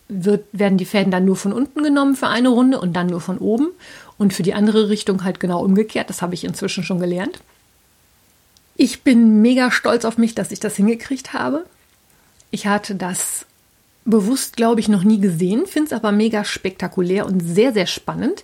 wird, 0.09 0.45
werden 0.51 0.77
die 0.77 0.85
Fäden 0.85 1.09
dann 1.09 1.25
nur 1.25 1.37
von 1.37 1.53
unten 1.53 1.83
genommen 1.83 2.15
für 2.15 2.27
eine 2.27 2.49
Runde 2.49 2.79
und 2.81 2.93
dann 2.93 3.07
nur 3.07 3.21
von 3.21 3.37
oben. 3.37 3.69
Und 4.17 4.33
für 4.33 4.43
die 4.43 4.53
andere 4.53 4.89
Richtung 4.89 5.23
halt 5.23 5.39
genau 5.39 5.63
umgekehrt. 5.63 6.09
Das 6.09 6.21
habe 6.21 6.33
ich 6.33 6.43
inzwischen 6.43 6.83
schon 6.83 6.99
gelernt. 6.99 7.39
Ich 8.75 9.03
bin 9.03 9.41
mega 9.41 9.71
stolz 9.71 10.03
auf 10.03 10.17
mich, 10.17 10.35
dass 10.35 10.51
ich 10.51 10.59
das 10.59 10.75
hingekriegt 10.75 11.33
habe. 11.33 11.65
Ich 12.51 12.67
hatte 12.67 12.95
das 12.95 13.45
bewusst, 14.05 14.57
glaube 14.57 14.81
ich, 14.81 14.89
noch 14.89 15.03
nie 15.03 15.19
gesehen, 15.19 15.65
finde 15.65 15.87
es 15.87 15.93
aber 15.93 16.11
mega 16.11 16.43
spektakulär 16.43 17.25
und 17.25 17.39
sehr, 17.39 17.71
sehr 17.73 17.87
spannend. 17.87 18.43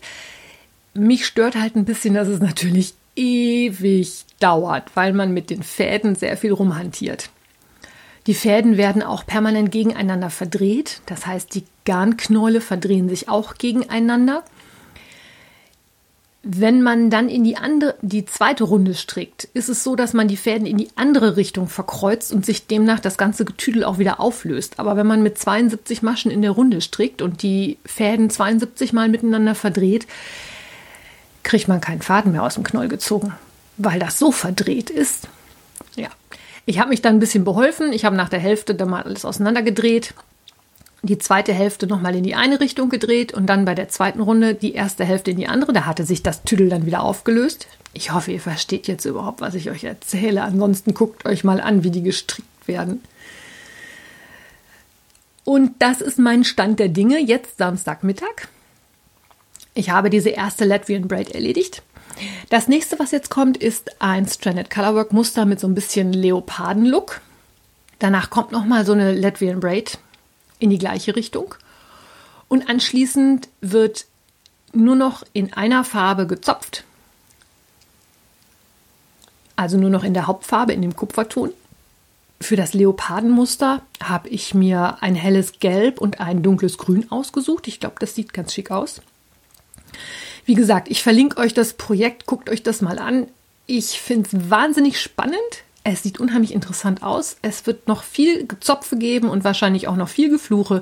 Mich 1.00 1.26
stört 1.26 1.56
halt 1.56 1.76
ein 1.76 1.86
bisschen, 1.86 2.14
dass 2.14 2.28
es 2.28 2.42
natürlich 2.42 2.94
ewig 3.16 4.26
dauert, 4.40 4.96
weil 4.96 5.14
man 5.14 5.34
mit 5.34 5.50
den 5.50 5.64
Fäden 5.64 6.16
sehr 6.16 6.36
viel 6.38 6.52
rumhantiert. 6.52 7.30
Die 8.28 8.34
Fäden 8.34 8.78
werden 8.78 9.02
auch 9.02 9.26
permanent 9.26 9.72
gegeneinander 9.72 10.30
verdreht, 10.30 11.02
das 11.06 11.26
heißt, 11.26 11.56
die 11.56 11.64
Garnknäule 11.86 12.62
verdrehen 12.62 13.10
sich 13.10 13.30
auch 13.30 13.56
gegeneinander. 13.58 14.44
Wenn 16.44 16.82
man 16.82 17.10
dann 17.10 17.28
in 17.28 17.44
die 17.44 17.58
andere, 17.58 17.96
die 18.02 18.26
zweite 18.26 18.64
Runde 18.66 18.94
strickt, 18.94 19.46
ist 19.54 19.68
es 19.68 19.84
so, 19.84 19.96
dass 19.96 20.14
man 20.14 20.28
die 20.28 20.38
Fäden 20.38 20.66
in 20.66 20.78
die 20.78 20.90
andere 20.96 21.38
Richtung 21.38 21.68
verkreuzt 21.68 22.32
und 22.32 22.46
sich 22.46 22.68
demnach 22.68 23.00
das 23.00 23.18
ganze 23.18 23.46
Getüdel 23.46 23.84
auch 23.84 24.00
wieder 24.00 24.20
auflöst. 24.20 24.80
Aber 24.80 24.96
wenn 24.96 25.08
man 25.08 25.24
mit 25.24 25.38
72 25.38 26.02
Maschen 26.02 26.32
in 26.32 26.42
der 26.42 26.52
Runde 26.52 26.82
strickt 26.82 27.22
und 27.22 27.42
die 27.42 27.78
Fäden 27.86 28.30
72 28.30 28.94
Mal 28.94 29.10
miteinander 29.10 29.56
verdreht, 29.56 30.08
kriegt 31.50 31.68
man 31.68 31.82
keinen 31.82 32.04
Faden 32.04 32.32
mehr 32.32 32.44
aus 32.44 32.54
dem 32.54 32.64
Knoll 32.64 32.88
gezogen, 32.88 33.34
weil 33.78 34.00
das 34.00 34.20
so 34.20 34.32
verdreht 34.32 34.92
ist. 34.92 35.28
Ja, 35.96 36.10
ich 36.68 36.80
habe 36.80 36.90
mich 36.90 37.02
dann 37.02 37.16
ein 37.16 37.20
bisschen 37.20 37.44
beholfen. 37.44 37.92
Ich 37.92 38.06
habe 38.06 38.16
nach 38.16 38.30
der 38.30 38.40
Hälfte 38.40 38.76
dann 38.76 38.92
mal 38.92 39.02
alles 39.02 39.26
auseinandergedreht, 39.26 40.14
die 41.02 41.18
zweite 41.18 41.52
Hälfte 41.52 41.88
nochmal 41.88 42.16
in 42.16 42.24
die 42.24 42.36
eine 42.36 42.60
Richtung 42.60 42.90
gedreht 42.90 43.34
und 43.34 43.48
dann 43.48 43.66
bei 43.66 43.74
der 43.74 43.90
zweiten 43.90 44.22
Runde 44.22 44.54
die 44.54 44.74
erste 44.74 45.04
Hälfte 45.04 45.32
in 45.32 45.38
die 45.38 45.48
andere. 45.48 45.74
Da 45.74 45.88
hatte 45.88 46.06
sich 46.06 46.22
das 46.22 46.44
Tüdel 46.44 46.70
dann 46.70 46.86
wieder 46.86 47.02
aufgelöst. 47.02 47.66
Ich 47.94 48.14
hoffe, 48.14 48.32
ihr 48.32 48.42
versteht 48.42 48.88
jetzt 48.88 49.06
überhaupt, 49.06 49.42
was 49.42 49.56
ich 49.56 49.72
euch 49.72 49.84
erzähle. 49.84 50.44
Ansonsten 50.44 50.94
guckt 50.94 51.26
euch 51.26 51.44
mal 51.44 51.62
an, 51.62 51.84
wie 51.84 51.90
die 51.90 52.04
gestrickt 52.04 52.68
werden. 52.68 53.02
Und 55.46 55.72
das 55.80 56.02
ist 56.02 56.20
mein 56.20 56.44
Stand 56.44 56.80
der 56.80 56.90
Dinge 56.90 57.20
jetzt 57.20 57.58
Samstagmittag. 57.58 58.50
Ich 59.74 59.90
habe 59.90 60.10
diese 60.10 60.30
erste 60.30 60.66
Latvian 60.66 61.08
Braid 61.08 61.32
erledigt. 61.32 61.82
Das 62.50 62.68
nächste, 62.68 63.00
was 63.00 63.12
jetzt 63.12 63.30
kommt, 63.30 63.58
ist 63.58 64.02
ein 64.02 64.28
Stranded 64.28 64.70
Colorwork 64.70 65.14
Muster 65.14 65.46
mit 65.46 65.60
so 65.60 65.68
ein 65.68 65.76
bisschen 65.76 66.12
Leoparden-Look. 66.12 67.22
Danach 68.00 68.30
kommt 68.30 68.52
nochmal 68.52 68.86
so 68.86 68.94
eine 68.94 69.14
Latvian 69.14 69.60
Braid 69.60 69.98
in 70.60 70.70
die 70.70 70.78
gleiche 70.78 71.16
Richtung. 71.16 71.56
Und 72.48 72.70
anschließend 72.70 73.48
wird 73.62 74.06
nur 74.74 74.96
noch 74.96 75.24
in 75.34 75.54
einer 75.54 75.84
Farbe 75.84 76.28
gezopft. 76.28 76.84
Also 79.56 79.78
nur 79.78 79.90
noch 79.90 80.04
in 80.04 80.14
der 80.14 80.28
Hauptfarbe, 80.28 80.74
in 80.74 80.82
dem 80.82 80.96
Kupferton. 80.96 81.52
Für 82.42 82.56
das 82.56 82.74
Leopardenmuster 82.74 83.82
habe 84.02 84.30
ich 84.30 84.54
mir 84.54 84.98
ein 85.02 85.16
helles 85.16 85.60
Gelb 85.60 86.00
und 86.00 86.22
ein 86.22 86.42
dunkles 86.42 86.78
Grün 86.78 87.12
ausgesucht. 87.12 87.68
Ich 87.68 87.80
glaube, 87.80 87.98
das 88.00 88.16
sieht 88.16 88.34
ganz 88.34 88.54
schick 88.54 88.72
aus. 88.72 89.02
Wie 90.46 90.56
gesagt, 90.56 90.90
ich 90.90 91.04
verlinke 91.04 91.38
euch 91.38 91.54
das 91.54 91.74
Projekt, 91.74 92.26
guckt 92.26 92.50
euch 92.50 92.64
das 92.64 92.82
mal 92.82 93.00
an. 93.00 93.28
Ich 93.68 94.00
finde 94.00 94.30
es 94.32 94.50
wahnsinnig 94.50 95.00
spannend. 95.00 95.38
Es 95.84 96.04
sieht 96.04 96.20
unheimlich 96.20 96.54
interessant 96.54 97.04
aus. 97.04 97.38
Es 97.42 97.66
wird 97.66 97.88
noch 97.88 98.04
viel 98.04 98.46
Gezopfe 98.48 98.98
geben 98.98 99.30
und 99.30 99.44
wahrscheinlich 99.44 99.88
auch 99.88 99.96
noch 99.96 100.10
viel 100.10 100.30
Gefluche. 100.30 100.82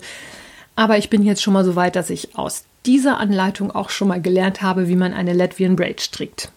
Aber 0.75 0.97
ich 0.97 1.09
bin 1.09 1.23
jetzt 1.23 1.41
schon 1.41 1.53
mal 1.53 1.65
so 1.65 1.75
weit, 1.75 1.95
dass 1.95 2.09
ich 2.09 2.37
aus 2.37 2.63
dieser 2.85 3.17
Anleitung 3.17 3.71
auch 3.71 3.89
schon 3.89 4.07
mal 4.07 4.21
gelernt 4.21 4.61
habe, 4.61 4.87
wie 4.87 4.95
man 4.95 5.13
eine 5.13 5.33
Latvian 5.33 5.75
Braid 5.75 6.01
strickt. 6.01 6.51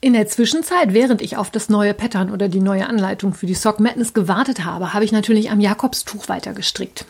In 0.00 0.12
der 0.12 0.26
Zwischenzeit, 0.28 0.94
während 0.94 1.20
ich 1.20 1.36
auf 1.36 1.50
das 1.50 1.68
neue 1.68 1.94
Pattern 1.94 2.30
oder 2.30 2.48
die 2.48 2.60
neue 2.60 2.86
Anleitung 2.86 3.34
für 3.34 3.46
die 3.46 3.54
Sock 3.54 3.80
Madness 3.80 4.14
gewartet 4.14 4.64
habe, 4.64 4.92
habe 4.94 5.04
ich 5.04 5.12
natürlich 5.12 5.50
am 5.50 5.60
Jakobstuch 5.60 6.28
weiter 6.28 6.52
gestrickt. 6.52 7.06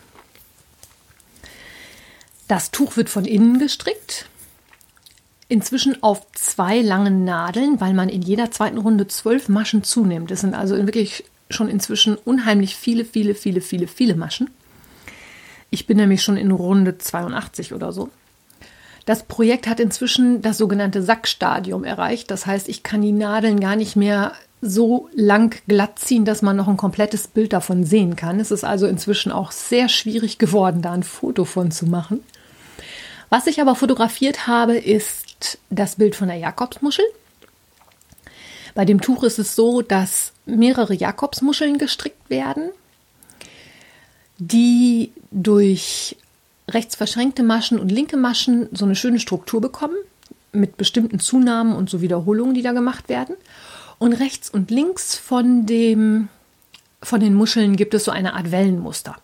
Das 2.47 2.71
Tuch 2.71 2.95
wird 2.95 3.09
von 3.09 3.25
innen 3.25 3.59
gestrickt. 3.59 4.27
Inzwischen 5.49 6.01
auf 6.03 6.25
zwei 6.33 6.81
langen 6.81 7.23
Nadeln, 7.23 7.79
weil 7.79 7.93
man 7.93 8.09
in 8.09 8.21
jeder 8.21 8.51
zweiten 8.51 8.77
Runde 8.77 9.07
zwölf 9.07 9.49
Maschen 9.49 9.83
zunimmt. 9.83 10.31
Das 10.31 10.41
sind 10.41 10.53
also 10.53 10.75
wirklich 10.75 11.23
schon 11.49 11.69
inzwischen 11.69 12.15
unheimlich 12.15 12.75
viele, 12.75 13.05
viele, 13.05 13.35
viele, 13.35 13.61
viele, 13.61 13.87
viele 13.87 14.15
Maschen. 14.15 14.49
Ich 15.69 15.87
bin 15.87 15.97
nämlich 15.97 16.23
schon 16.23 16.37
in 16.37 16.51
Runde 16.51 16.97
82 16.97 17.73
oder 17.73 17.91
so. 17.91 18.09
Das 19.05 19.23
Projekt 19.23 19.67
hat 19.67 19.79
inzwischen 19.79 20.41
das 20.41 20.57
sogenannte 20.57 21.01
Sackstadium 21.01 21.85
erreicht. 21.85 22.29
Das 22.29 22.45
heißt, 22.45 22.67
ich 22.67 22.83
kann 22.83 23.01
die 23.01 23.13
Nadeln 23.13 23.59
gar 23.59 23.77
nicht 23.77 23.95
mehr 23.95 24.33
so 24.61 25.09
lang 25.13 25.61
glatt 25.67 25.99
ziehen, 25.99 26.25
dass 26.25 26.41
man 26.41 26.57
noch 26.57 26.67
ein 26.67 26.77
komplettes 26.77 27.27
Bild 27.27 27.53
davon 27.53 27.85
sehen 27.85 28.15
kann. 28.15 28.39
Es 28.39 28.51
ist 28.51 28.65
also 28.65 28.85
inzwischen 28.87 29.31
auch 29.31 29.51
sehr 29.51 29.87
schwierig 29.87 30.39
geworden, 30.39 30.81
da 30.81 30.91
ein 30.91 31.03
Foto 31.03 31.45
von 31.45 31.71
zu 31.71 31.85
machen. 31.85 32.21
Was 33.29 33.47
ich 33.47 33.59
aber 33.59 33.75
fotografiert 33.75 34.47
habe, 34.47 34.77
ist 34.77 35.59
das 35.69 35.95
Bild 35.95 36.15
von 36.15 36.27
der 36.27 36.37
Jakobsmuschel. 36.37 37.05
Bei 38.73 38.85
dem 38.85 39.01
Tuch 39.01 39.23
ist 39.23 39.39
es 39.39 39.55
so, 39.55 39.81
dass 39.81 40.33
mehrere 40.45 40.93
Jakobsmuscheln 40.93 41.77
gestrickt 41.77 42.29
werden, 42.29 42.69
die 44.37 45.11
durch 45.31 46.15
rechts 46.69 46.95
verschränkte 46.95 47.43
Maschen 47.43 47.79
und 47.79 47.91
linke 47.91 48.17
Maschen 48.17 48.69
so 48.71 48.85
eine 48.85 48.95
schöne 48.95 49.19
Struktur 49.19 49.61
bekommen, 49.61 49.95
mit 50.51 50.77
bestimmten 50.77 51.19
Zunahmen 51.19 51.75
und 51.75 51.89
so 51.89 52.01
Wiederholungen, 52.01 52.53
die 52.53 52.61
da 52.61 52.71
gemacht 52.71 53.09
werden. 53.09 53.35
Und 53.99 54.13
rechts 54.13 54.49
und 54.49 54.69
links 54.69 55.15
von, 55.15 55.65
dem, 55.65 56.29
von 57.01 57.19
den 57.19 57.33
Muscheln 57.33 57.75
gibt 57.75 57.93
es 57.93 58.05
so 58.05 58.11
eine 58.11 58.33
Art 58.33 58.51
Wellenmuster. 58.51 59.15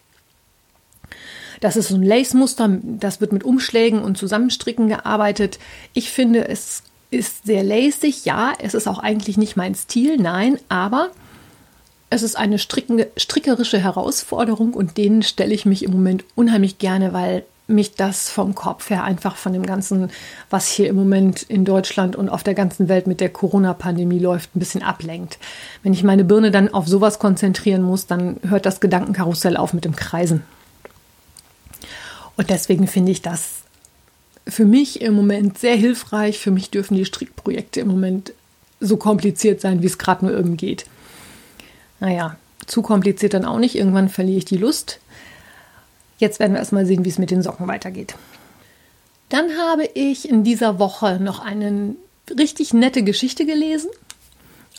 Das 1.59 1.75
ist 1.75 1.89
so 1.89 1.95
ein 1.95 2.03
Lace-Muster, 2.03 2.79
das 2.81 3.21
wird 3.21 3.31
mit 3.31 3.43
Umschlägen 3.43 4.01
und 4.01 4.17
Zusammenstricken 4.17 4.87
gearbeitet. 4.87 5.59
Ich 5.93 6.11
finde, 6.11 6.47
es 6.47 6.83
ist 7.11 7.45
sehr 7.45 7.63
lacig. 7.63 8.25
Ja, 8.25 8.53
es 8.59 8.73
ist 8.73 8.87
auch 8.87 8.99
eigentlich 8.99 9.37
nicht 9.37 9.55
mein 9.55 9.75
Stil, 9.75 10.17
nein, 10.17 10.57
aber 10.69 11.11
es 12.09 12.21
ist 12.21 12.35
eine 12.35 12.59
strickerische 12.59 13.79
Herausforderung 13.79 14.73
und 14.73 14.97
denen 14.97 15.23
stelle 15.23 15.53
ich 15.53 15.65
mich 15.65 15.83
im 15.83 15.91
Moment 15.91 16.25
unheimlich 16.35 16.77
gerne, 16.77 17.11
weil 17.13 17.43
mich 17.65 17.95
das 17.95 18.29
vom 18.29 18.55
Kopf 18.55 18.89
her 18.89 19.03
einfach 19.03 19.35
von 19.35 19.53
dem 19.53 19.65
Ganzen, 19.65 20.11
was 20.49 20.67
hier 20.67 20.89
im 20.89 20.95
Moment 20.95 21.43
in 21.43 21.65
Deutschland 21.65 22.15
und 22.15 22.29
auf 22.29 22.43
der 22.43 22.53
ganzen 22.53 22.89
Welt 22.89 23.07
mit 23.07 23.21
der 23.21 23.29
Corona-Pandemie 23.29 24.19
läuft, 24.19 24.55
ein 24.55 24.59
bisschen 24.59 24.83
ablenkt. 24.83 25.39
Wenn 25.81 25.93
ich 25.93 26.03
meine 26.03 26.25
Birne 26.25 26.51
dann 26.51 26.73
auf 26.73 26.87
sowas 26.87 27.19
konzentrieren 27.19 27.81
muss, 27.81 28.05
dann 28.05 28.37
hört 28.47 28.65
das 28.65 28.79
Gedankenkarussell 28.79 29.55
auf 29.55 29.73
mit 29.73 29.85
dem 29.85 29.95
Kreisen. 29.95 30.43
Und 32.37 32.49
deswegen 32.49 32.87
finde 32.87 33.11
ich 33.11 33.21
das 33.21 33.63
für 34.47 34.65
mich 34.65 35.01
im 35.01 35.13
Moment 35.13 35.57
sehr 35.57 35.75
hilfreich. 35.75 36.39
Für 36.39 36.51
mich 36.51 36.69
dürfen 36.69 36.95
die 36.95 37.05
Strickprojekte 37.05 37.79
im 37.79 37.87
Moment 37.87 38.33
so 38.79 38.97
kompliziert 38.97 39.61
sein, 39.61 39.81
wie 39.81 39.87
es 39.87 39.97
gerade 39.97 40.25
nur 40.25 40.33
irgend 40.33 40.57
geht. 40.57 40.85
Naja, 41.99 42.37
zu 42.65 42.81
kompliziert 42.81 43.33
dann 43.33 43.45
auch 43.45 43.59
nicht. 43.59 43.75
Irgendwann 43.75 44.09
verliere 44.09 44.39
ich 44.39 44.45
die 44.45 44.57
Lust. 44.57 44.99
Jetzt 46.17 46.39
werden 46.39 46.53
wir 46.53 46.59
erstmal 46.59 46.85
sehen, 46.85 47.05
wie 47.05 47.09
es 47.09 47.19
mit 47.19 47.31
den 47.31 47.41
Socken 47.41 47.67
weitergeht. 47.67 48.15
Dann 49.29 49.57
habe 49.57 49.85
ich 49.93 50.27
in 50.27 50.43
dieser 50.43 50.79
Woche 50.79 51.19
noch 51.19 51.39
eine 51.39 51.95
richtig 52.37 52.73
nette 52.73 53.03
Geschichte 53.03 53.45
gelesen. 53.45 53.89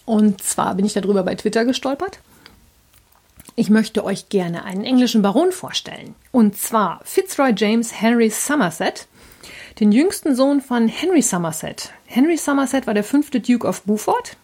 Und 0.04 0.42
zwar 0.42 0.74
bin 0.74 0.84
ich 0.84 0.92
darüber 0.92 1.22
bei 1.22 1.34
Twitter 1.34 1.64
gestolpert. 1.64 2.18
Ich 3.56 3.70
möchte 3.70 4.04
euch 4.04 4.28
gerne 4.30 4.64
einen 4.64 4.84
englischen 4.84 5.22
Baron 5.22 5.52
vorstellen. 5.52 6.16
Und 6.32 6.56
zwar 6.56 7.00
Fitzroy 7.04 7.52
James 7.56 8.00
Henry 8.00 8.28
Somerset, 8.28 9.06
den 9.78 9.92
jüngsten 9.92 10.34
Sohn 10.34 10.60
von 10.60 10.88
Henry 10.88 11.22
Somerset. 11.22 11.92
Henry 12.06 12.36
Somerset 12.36 12.88
war 12.88 12.94
der 12.94 13.04
fünfte 13.04 13.38
Duke 13.38 13.66
of 13.66 13.82
Beaufort. 13.82 14.36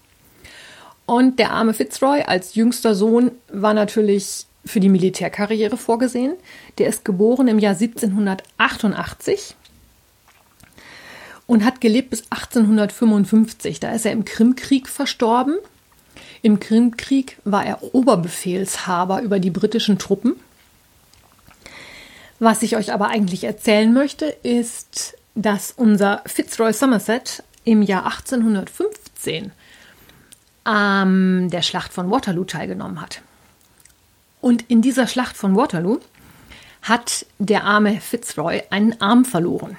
Und 1.07 1.41
der 1.41 1.51
arme 1.51 1.75
Fitzroy 1.75 2.23
als 2.23 2.55
jüngster 2.55 2.95
Sohn 2.95 3.33
war 3.49 3.75
natürlich 3.75 4.47
für 4.65 4.79
die 4.79 4.89
Militärkarriere 4.89 5.77
vorgesehen. 5.77 6.35
Der 6.79 6.87
ist 6.87 7.05
geboren 7.05 7.49
im 7.49 7.59
Jahr 7.59 7.75
1788 7.75 9.57
und 11.49 11.65
hat 11.65 11.81
gelebt 11.81 12.11
bis 12.11 12.23
1855. 12.31 13.81
Da 13.81 13.91
ist 13.91 14.07
er 14.07 14.13
im 14.13 14.25
Krimkrieg 14.25 14.89
verstorben. 14.89 15.57
Im 16.43 16.61
Krimkrieg 16.61 17.39
war 17.45 17.65
er 17.65 17.95
Oberbefehlshaber 17.95 19.23
über 19.23 19.39
die 19.39 19.51
britischen 19.51 19.99
Truppen. 19.99 20.37
Was 22.39 22.63
ich 22.63 22.77
euch 22.77 22.93
aber 22.93 23.09
eigentlich 23.09 23.45
erzählen 23.45 23.93
möchte, 23.93 24.25
ist, 24.43 25.15
dass 25.35 25.73
unser 25.77 26.23
Fitzroy 26.27 26.73
Somerset 26.73 27.43
im 27.65 27.83
Jahr 27.83 28.07
1815 28.07 29.53
an 30.65 31.51
der 31.51 31.63
Schlacht 31.63 31.93
von 31.93 32.11
Waterloo 32.11 32.45
teilgenommen 32.45 33.01
hat. 33.01 33.21
Und 34.41 34.65
in 34.69 34.81
dieser 34.81 35.07
Schlacht 35.07 35.37
von 35.37 35.55
Waterloo 35.57 36.01
hat 36.83 37.27
der 37.39 37.65
arme 37.65 38.01
Fitzroy 38.01 38.63
einen 38.71 39.01
Arm 39.01 39.27
verloren. 39.27 39.77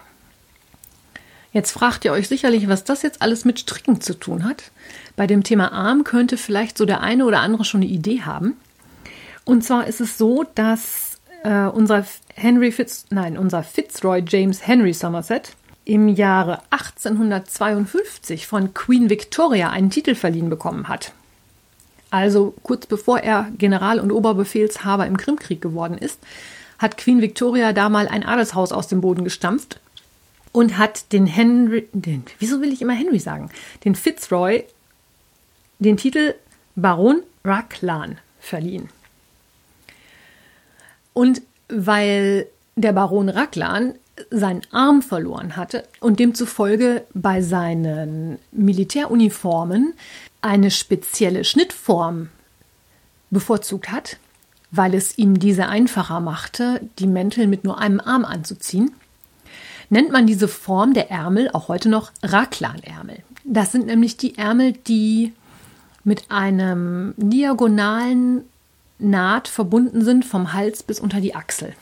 Jetzt 1.53 1.71
fragt 1.71 2.05
ihr 2.05 2.13
euch 2.13 2.27
sicherlich, 2.27 2.67
was 2.67 2.83
das 2.83 3.01
jetzt 3.01 3.21
alles 3.21 3.43
mit 3.43 3.59
Stricken 3.59 3.99
zu 3.99 4.13
tun 4.13 4.45
hat. 4.45 4.71
Bei 5.21 5.27
dem 5.27 5.43
Thema 5.43 5.71
Arm 5.71 6.03
könnte 6.03 6.35
vielleicht 6.35 6.79
so 6.79 6.85
der 6.85 7.01
eine 7.01 7.25
oder 7.25 7.41
andere 7.41 7.63
schon 7.63 7.81
eine 7.81 7.91
Idee 7.91 8.23
haben. 8.23 8.55
Und 9.45 9.63
zwar 9.63 9.85
ist 9.85 10.01
es 10.01 10.17
so, 10.17 10.45
dass 10.55 11.19
äh, 11.43 11.67
unser 11.67 12.03
Henry 12.33 12.71
Fitz, 12.71 13.05
nein, 13.11 13.37
unser 13.37 13.61
Fitzroy 13.61 14.23
James 14.27 14.65
Henry 14.65 14.93
Somerset 14.93 15.51
im 15.85 16.07
Jahre 16.07 16.63
1852 16.71 18.47
von 18.47 18.73
Queen 18.73 19.11
Victoria 19.11 19.69
einen 19.69 19.91
Titel 19.91 20.15
verliehen 20.15 20.49
bekommen 20.49 20.87
hat 20.87 21.13
also 22.09 22.55
kurz 22.63 22.87
bevor 22.87 23.19
er 23.19 23.51
General 23.59 23.99
und 23.99 24.11
Oberbefehlshaber 24.11 25.05
im 25.05 25.17
Krimkrieg 25.17 25.61
geworden 25.61 25.99
ist, 25.99 26.19
hat 26.79 26.97
Queen 26.97 27.21
Victoria 27.21 27.73
da 27.73 27.89
mal 27.89 28.07
ein 28.07 28.25
Adelshaus 28.25 28.71
aus 28.71 28.87
dem 28.87 29.01
Boden 29.01 29.23
gestampft 29.23 29.79
und 30.51 30.79
hat 30.79 31.13
den 31.13 31.27
Henry, 31.27 31.87
den, 31.93 32.23
wieso 32.39 32.59
will 32.59 32.73
ich 32.73 32.81
immer 32.81 32.93
Henry 32.93 33.19
sagen, 33.19 33.51
den 33.85 33.93
Fitzroy 33.93 34.65
den 35.81 35.97
Titel 35.97 36.35
Baron 36.75 37.23
Raglan 37.43 38.19
verliehen. 38.39 38.89
Und 41.13 41.41
weil 41.67 42.47
der 42.75 42.93
Baron 42.93 43.29
Raglan 43.29 43.95
seinen 44.29 44.61
Arm 44.71 45.01
verloren 45.01 45.57
hatte 45.57 45.83
und 45.99 46.19
demzufolge 46.19 47.03
bei 47.13 47.41
seinen 47.41 48.37
Militäruniformen 48.51 49.93
eine 50.41 50.69
spezielle 50.69 51.43
Schnittform 51.43 52.29
bevorzugt 53.31 53.89
hat, 53.91 54.17
weil 54.69 54.93
es 54.93 55.17
ihm 55.17 55.39
diese 55.39 55.67
einfacher 55.67 56.19
machte, 56.19 56.81
die 56.99 57.07
Mäntel 57.07 57.47
mit 57.47 57.63
nur 57.63 57.79
einem 57.79 57.99
Arm 57.99 58.23
anzuziehen, 58.23 58.91
nennt 59.89 60.11
man 60.11 60.27
diese 60.27 60.47
Form 60.47 60.93
der 60.93 61.09
Ärmel 61.09 61.49
auch 61.51 61.67
heute 61.67 61.89
noch 61.89 62.11
Raklanärmel. 62.21 63.23
Das 63.43 63.71
sind 63.71 63.87
nämlich 63.87 64.17
die 64.17 64.37
Ärmel, 64.37 64.73
die 64.73 65.33
mit 66.03 66.25
einem 66.29 67.13
diagonalen 67.17 68.43
Naht 68.99 69.47
verbunden 69.47 70.03
sind 70.03 70.25
vom 70.25 70.53
Hals 70.53 70.83
bis 70.83 70.99
unter 70.99 71.21
die 71.21 71.35
Achsel. 71.35 71.73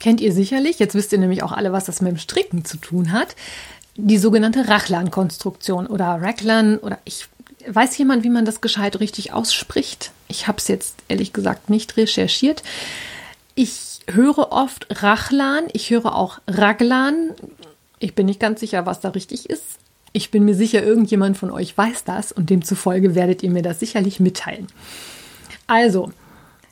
Kennt 0.00 0.20
ihr 0.20 0.32
sicherlich, 0.32 0.78
jetzt 0.78 0.94
wisst 0.94 1.12
ihr 1.12 1.18
nämlich 1.18 1.42
auch 1.42 1.52
alle, 1.52 1.72
was 1.72 1.84
das 1.84 2.00
mit 2.00 2.12
dem 2.12 2.18
Stricken 2.18 2.64
zu 2.64 2.76
tun 2.76 3.12
hat 3.12 3.34
die 3.98 4.18
sogenannte 4.18 4.68
Rachlan-Konstruktion 4.68 5.88
oder 5.88 6.22
Rachlan 6.22 6.78
oder 6.78 6.98
ich 7.04 7.26
weiß 7.66 7.98
jemand, 7.98 8.22
wie 8.22 8.30
man 8.30 8.44
das 8.44 8.60
gescheit 8.60 9.00
richtig 9.00 9.32
ausspricht. 9.32 10.12
Ich 10.28 10.46
habe 10.46 10.58
es 10.58 10.68
jetzt 10.68 10.94
ehrlich 11.08 11.32
gesagt 11.32 11.68
nicht 11.68 11.96
recherchiert. 11.96 12.62
Ich 13.56 14.00
höre 14.08 14.52
oft 14.52 14.86
Rachlan, 15.02 15.64
ich 15.72 15.90
höre 15.90 16.14
auch 16.14 16.38
Raglan. 16.46 17.32
Ich 17.98 18.14
bin 18.14 18.26
nicht 18.26 18.38
ganz 18.38 18.60
sicher, 18.60 18.86
was 18.86 19.00
da 19.00 19.10
richtig 19.10 19.50
ist. 19.50 19.78
Ich 20.18 20.32
bin 20.32 20.44
mir 20.44 20.56
sicher, 20.56 20.82
irgendjemand 20.82 21.38
von 21.38 21.52
euch 21.52 21.78
weiß 21.78 22.02
das 22.02 22.32
und 22.32 22.50
demzufolge 22.50 23.14
werdet 23.14 23.44
ihr 23.44 23.52
mir 23.52 23.62
das 23.62 23.78
sicherlich 23.78 24.18
mitteilen. 24.18 24.66
Also, 25.68 26.10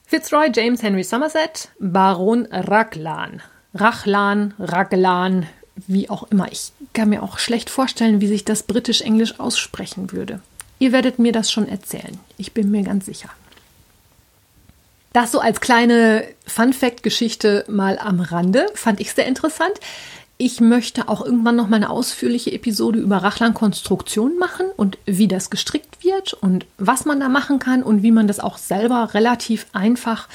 Fitzroy 0.05 0.51
James 0.53 0.83
Henry 0.83 1.05
Somerset, 1.05 1.69
Baron 1.79 2.49
Raglan. 2.51 3.41
Rachlan, 3.73 4.53
Raglan, 4.59 5.47
wie 5.77 6.11
auch 6.11 6.29
immer. 6.33 6.51
Ich 6.51 6.73
kann 6.93 7.11
mir 7.11 7.23
auch 7.23 7.39
schlecht 7.39 7.71
vorstellen, 7.71 8.21
wie 8.21 8.27
sich 8.27 8.45
das 8.45 8.65
britisch-englisch 8.65 9.39
aussprechen 9.39 10.11
würde. 10.11 10.41
Ihr 10.81 10.91
werdet 10.91 11.21
mir 11.21 11.31
das 11.31 11.53
schon 11.53 11.69
erzählen. 11.69 12.19
Ich 12.39 12.53
bin 12.53 12.73
mir 12.73 12.83
ganz 12.83 13.07
sicher. 13.07 13.31
Das 15.13 15.31
so 15.31 15.39
als 15.39 15.61
kleine 15.61 16.25
Fun-Fact-Geschichte 16.49 17.65
mal 17.69 17.97
am 18.01 18.19
Rande 18.19 18.67
fand 18.75 18.99
ich 18.99 19.13
sehr 19.13 19.27
interessant. 19.27 19.79
Ich 20.38 20.61
möchte 20.61 21.09
auch 21.09 21.25
irgendwann 21.25 21.57
noch 21.57 21.68
mal 21.68 21.77
eine 21.77 21.88
ausführliche 21.88 22.53
Episode 22.53 22.99
über 22.99 23.18
Rachlan-Konstruktion 23.18 24.37
machen 24.37 24.66
und 24.77 24.99
wie 25.07 25.29
das 25.29 25.49
gestrickt 25.49 26.05
wird 26.05 26.35
und 26.35 26.66
was 26.77 27.07
man 27.07 27.20
da 27.20 27.31
machen 27.31 27.59
kann 27.59 27.83
und 27.83 28.03
wie 28.03 28.11
man 28.11 28.27
das 28.27 28.40
auch 28.40 28.59
selber 28.59 29.14
relativ 29.14 29.66
einfach 29.72 30.29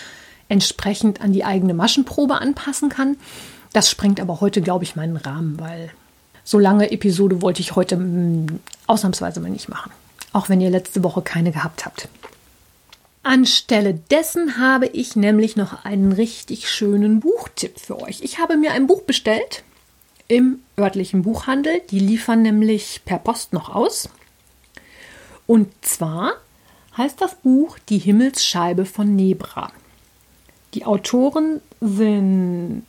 entsprechend 0.49 1.21
an 1.21 1.33
die 1.33 1.45
eigene 1.45 1.75
Maschenprobe 1.75 2.41
anpassen 2.41 2.89
kann. 2.89 3.15
Das 3.73 3.91
sprengt 3.91 4.19
aber 4.19 4.41
heute, 4.41 4.61
glaube 4.61 4.83
ich, 4.83 4.95
meinen 4.95 5.17
Rahmen, 5.17 5.59
weil 5.59 5.91
so 6.43 6.57
lange 6.57 6.91
Episode 6.91 7.43
wollte 7.43 7.61
ich 7.61 7.75
heute 7.75 7.95
mh, 7.95 8.05
mm, 8.05 8.59
ausnahmsweise 8.87 9.39
mal 9.39 9.51
nicht 9.51 9.69
machen. 9.69 9.91
Auch 10.33 10.49
wenn 10.49 10.61
ihr 10.61 10.71
letzte 10.71 11.03
Woche 11.03 11.21
keine 11.21 11.51
gehabt 11.51 11.85
habt. 11.85 12.07
Anstelle 13.21 13.93
dessen 13.93 14.57
habe 14.57 14.87
ich 14.87 15.15
nämlich 15.15 15.55
noch 15.55 15.85
einen 15.85 16.11
richtig 16.11 16.71
schönen 16.71 17.19
Buchtipp 17.19 17.79
für 17.79 18.01
euch. 18.01 18.21
Ich 18.21 18.39
habe 18.39 18.57
mir 18.57 18.71
ein 18.71 18.87
Buch 18.87 19.03
bestellt 19.03 19.63
im 20.31 20.59
örtlichen 20.79 21.23
Buchhandel. 21.23 21.81
Die 21.91 21.99
liefern 21.99 22.41
nämlich 22.41 23.01
per 23.03 23.19
Post 23.19 23.51
noch 23.51 23.67
aus. 23.67 24.07
Und 25.45 25.67
zwar 25.81 26.35
heißt 26.95 27.19
das 27.19 27.35
Buch 27.35 27.77
Die 27.89 27.97
Himmelsscheibe 27.97 28.85
von 28.85 29.13
Nebra. 29.13 29.73
Die 30.73 30.85
Autoren 30.85 31.59
sind 31.81 32.83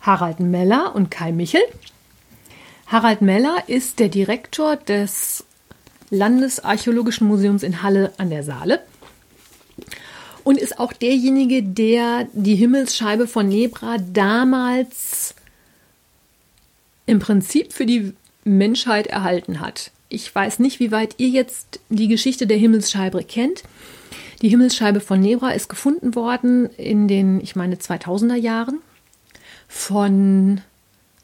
Harald 0.00 0.40
Meller 0.40 0.94
und 0.94 1.10
Kai 1.10 1.32
Michel. 1.32 1.60
Harald 2.86 3.20
Meller 3.20 3.64
ist 3.66 3.98
der 3.98 4.08
Direktor 4.08 4.76
des 4.76 5.44
Landesarchäologischen 6.08 7.26
Museums 7.26 7.62
in 7.62 7.82
Halle 7.82 8.14
an 8.16 8.30
der 8.30 8.42
Saale 8.42 8.80
und 10.44 10.56
ist 10.56 10.78
auch 10.78 10.94
derjenige, 10.94 11.62
der 11.62 12.26
die 12.32 12.54
Himmelsscheibe 12.54 13.26
von 13.26 13.48
Nebra 13.48 13.98
damals 13.98 15.34
im 17.06 17.18
Prinzip 17.18 17.72
für 17.72 17.86
die 17.86 18.14
Menschheit 18.44 19.06
erhalten 19.06 19.60
hat. 19.60 19.90
Ich 20.08 20.32
weiß 20.32 20.58
nicht, 20.58 20.78
wie 20.78 20.92
weit 20.92 21.14
ihr 21.18 21.28
jetzt 21.28 21.80
die 21.88 22.08
Geschichte 22.08 22.46
der 22.46 22.56
Himmelsscheibe 22.56 23.24
kennt. 23.24 23.62
Die 24.42 24.48
Himmelsscheibe 24.48 25.00
von 25.00 25.20
Nebra 25.20 25.50
ist 25.50 25.68
gefunden 25.68 26.14
worden 26.14 26.68
in 26.76 27.08
den, 27.08 27.40
ich 27.40 27.56
meine, 27.56 27.76
2000er 27.76 28.36
Jahren 28.36 28.80
von 29.66 30.60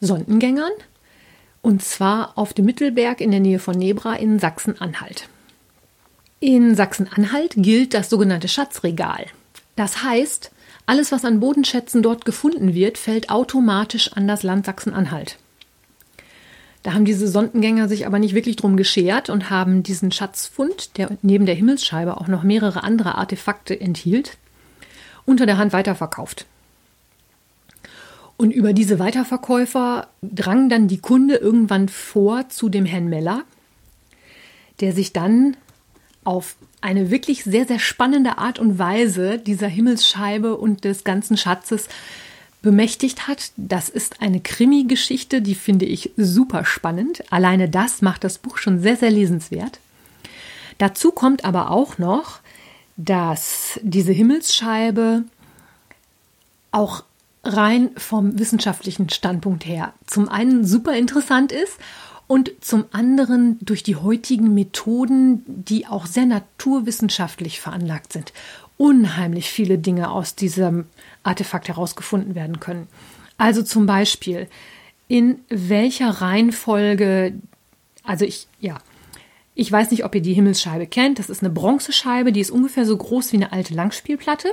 Sondengängern 0.00 0.72
und 1.60 1.82
zwar 1.82 2.36
auf 2.36 2.54
dem 2.54 2.64
Mittelberg 2.64 3.20
in 3.20 3.30
der 3.30 3.40
Nähe 3.40 3.58
von 3.60 3.76
Nebra 3.76 4.14
in 4.14 4.38
Sachsen-Anhalt. 4.38 5.28
In 6.40 6.74
Sachsen-Anhalt 6.74 7.52
gilt 7.56 7.94
das 7.94 8.10
sogenannte 8.10 8.48
Schatzregal. 8.48 9.26
Das 9.76 10.02
heißt, 10.02 10.50
Alles, 10.86 11.12
was 11.12 11.24
an 11.24 11.40
Bodenschätzen 11.40 12.02
dort 12.02 12.24
gefunden 12.24 12.74
wird, 12.74 12.98
fällt 12.98 13.30
automatisch 13.30 14.12
an 14.14 14.26
das 14.26 14.42
Land 14.42 14.66
Sachsen-Anhalt. 14.66 15.38
Da 16.82 16.94
haben 16.94 17.04
diese 17.04 17.28
Sondengänger 17.28 17.88
sich 17.88 18.06
aber 18.06 18.18
nicht 18.18 18.34
wirklich 18.34 18.56
drum 18.56 18.76
geschert 18.76 19.30
und 19.30 19.50
haben 19.50 19.82
diesen 19.82 20.10
Schatzfund, 20.10 20.96
der 20.96 21.16
neben 21.22 21.46
der 21.46 21.54
Himmelsscheibe 21.54 22.16
auch 22.16 22.26
noch 22.26 22.42
mehrere 22.42 22.82
andere 22.82 23.14
Artefakte 23.14 23.80
enthielt, 23.80 24.36
unter 25.24 25.46
der 25.46 25.58
Hand 25.58 25.72
weiterverkauft. 25.72 26.46
Und 28.36 28.50
über 28.50 28.72
diese 28.72 28.98
Weiterverkäufer 28.98 30.08
drang 30.22 30.68
dann 30.68 30.88
die 30.88 30.98
Kunde 30.98 31.36
irgendwann 31.36 31.88
vor 31.88 32.48
zu 32.48 32.68
dem 32.68 32.84
Herrn 32.84 33.08
Meller, 33.08 33.44
der 34.80 34.92
sich 34.92 35.12
dann 35.12 35.56
auf 36.24 36.56
eine 36.80 37.10
wirklich 37.12 37.44
sehr, 37.44 37.66
sehr 37.66 37.78
spannende 37.78 38.38
Art 38.38 38.58
und 38.58 38.80
Weise 38.80 39.38
dieser 39.38 39.68
Himmelsscheibe 39.68 40.56
und 40.56 40.82
des 40.82 41.04
ganzen 41.04 41.36
Schatzes 41.36 41.88
bemächtigt 42.62 43.28
hat. 43.28 43.52
Das 43.56 43.88
ist 43.88 44.22
eine 44.22 44.40
Krimi-Geschichte, 44.40 45.42
die 45.42 45.54
finde 45.54 45.84
ich 45.84 46.12
super 46.16 46.64
spannend. 46.64 47.24
Alleine 47.30 47.68
das 47.68 48.00
macht 48.02 48.24
das 48.24 48.38
Buch 48.38 48.56
schon 48.58 48.80
sehr, 48.80 48.96
sehr 48.96 49.10
lesenswert. 49.10 49.80
Dazu 50.78 51.12
kommt 51.12 51.44
aber 51.44 51.70
auch 51.70 51.98
noch, 51.98 52.40
dass 52.96 53.78
diese 53.82 54.12
Himmelsscheibe 54.12 55.24
auch 56.70 57.04
rein 57.44 57.90
vom 57.96 58.38
wissenschaftlichen 58.38 59.10
Standpunkt 59.10 59.66
her 59.66 59.92
zum 60.06 60.28
einen 60.28 60.64
super 60.64 60.94
interessant 60.96 61.50
ist 61.50 61.78
und 62.28 62.52
zum 62.60 62.84
anderen 62.92 63.58
durch 63.60 63.82
die 63.82 63.96
heutigen 63.96 64.54
Methoden, 64.54 65.42
die 65.46 65.86
auch 65.86 66.06
sehr 66.06 66.24
naturwissenschaftlich 66.24 67.60
veranlagt 67.60 68.12
sind, 68.12 68.32
unheimlich 68.82 69.48
viele 69.48 69.78
Dinge 69.78 70.10
aus 70.10 70.34
diesem 70.34 70.86
Artefakt 71.22 71.68
herausgefunden 71.68 72.34
werden 72.34 72.58
können. 72.58 72.88
Also 73.38 73.62
zum 73.62 73.86
Beispiel, 73.86 74.48
in 75.06 75.38
welcher 75.48 76.10
Reihenfolge, 76.10 77.34
also 78.02 78.24
ich, 78.24 78.48
ja, 78.58 78.78
ich 79.54 79.70
weiß 79.70 79.92
nicht, 79.92 80.04
ob 80.04 80.16
ihr 80.16 80.20
die 80.20 80.34
Himmelsscheibe 80.34 80.88
kennt. 80.88 81.20
Das 81.20 81.30
ist 81.30 81.44
eine 81.44 81.52
Bronzescheibe, 81.52 82.32
die 82.32 82.40
ist 82.40 82.50
ungefähr 82.50 82.84
so 82.84 82.96
groß 82.96 83.32
wie 83.32 83.36
eine 83.36 83.52
alte 83.52 83.72
Langspielplatte. 83.72 84.52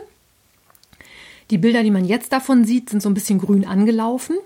Die 1.49 1.57
Bilder, 1.57 1.81
die 1.81 1.89
man 1.89 2.05
jetzt 2.05 2.31
davon 2.31 2.65
sieht, 2.65 2.91
sind 2.91 3.01
so 3.01 3.09
ein 3.09 3.15
bisschen 3.15 3.39
grün 3.39 3.65
angelaufen. 3.65 4.37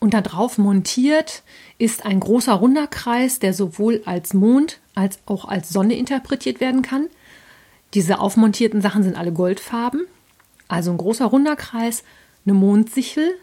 Und 0.00 0.14
da 0.14 0.20
drauf 0.20 0.58
montiert 0.58 1.44
ist 1.78 2.04
ein 2.04 2.18
großer 2.18 2.54
runder 2.54 2.88
Kreis, 2.88 3.38
der 3.38 3.54
sowohl 3.54 4.02
als 4.04 4.34
Mond 4.34 4.80
als 4.96 5.20
auch 5.26 5.44
als 5.44 5.68
Sonne 5.68 5.94
interpretiert 5.94 6.58
werden 6.58 6.82
kann. 6.82 7.06
Diese 7.94 8.20
aufmontierten 8.20 8.80
Sachen 8.80 9.02
sind 9.02 9.16
alle 9.16 9.32
goldfarben. 9.32 10.06
Also 10.68 10.90
ein 10.90 10.98
großer 10.98 11.26
runder 11.26 11.56
Kreis, 11.56 12.02
eine 12.46 12.54
Mondsichel, 12.54 13.34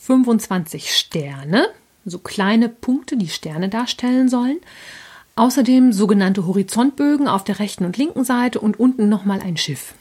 25 0.00 0.94
Sterne, 0.94 1.66
so 2.04 2.18
kleine 2.18 2.68
Punkte, 2.68 3.16
die 3.16 3.28
Sterne 3.28 3.68
darstellen 3.68 4.28
sollen. 4.28 4.58
Außerdem 5.34 5.92
sogenannte 5.92 6.46
Horizontbögen 6.46 7.26
auf 7.26 7.44
der 7.44 7.58
rechten 7.58 7.84
und 7.84 7.96
linken 7.96 8.24
Seite 8.24 8.60
und 8.60 8.78
unten 8.78 9.08
nochmal 9.08 9.40
ein 9.40 9.56
Schiff. 9.56 9.94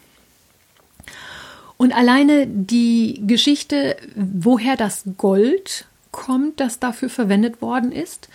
Und 1.78 1.94
alleine 1.94 2.46
die 2.46 3.24
Geschichte, 3.26 3.98
woher 4.15 4.76
das 4.76 5.04
Gold 5.17 5.88
kommt, 6.12 6.60
das 6.60 6.80
dafür 6.80 7.10
verwendet 7.10 7.62
worden 7.62 7.91
ist, 7.91 8.30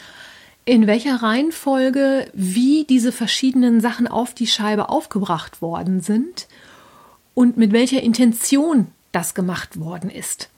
in 0.66 0.88
welcher 0.88 1.22
Reihenfolge, 1.22 2.28
wie 2.34 2.84
diese 2.84 3.12
verschiedenen 3.12 3.80
Sachen 3.80 4.08
auf 4.08 4.34
die 4.34 4.48
Scheibe 4.48 4.88
aufgebracht 4.90 5.62
worden 5.62 6.00
sind 6.00 6.48
und 7.34 7.56
mit 7.56 7.72
welcher 7.72 8.02
Intention 8.02 8.88
das 9.12 9.34
gemacht 9.34 9.78
worden 9.78 10.10
ist, 10.10 10.50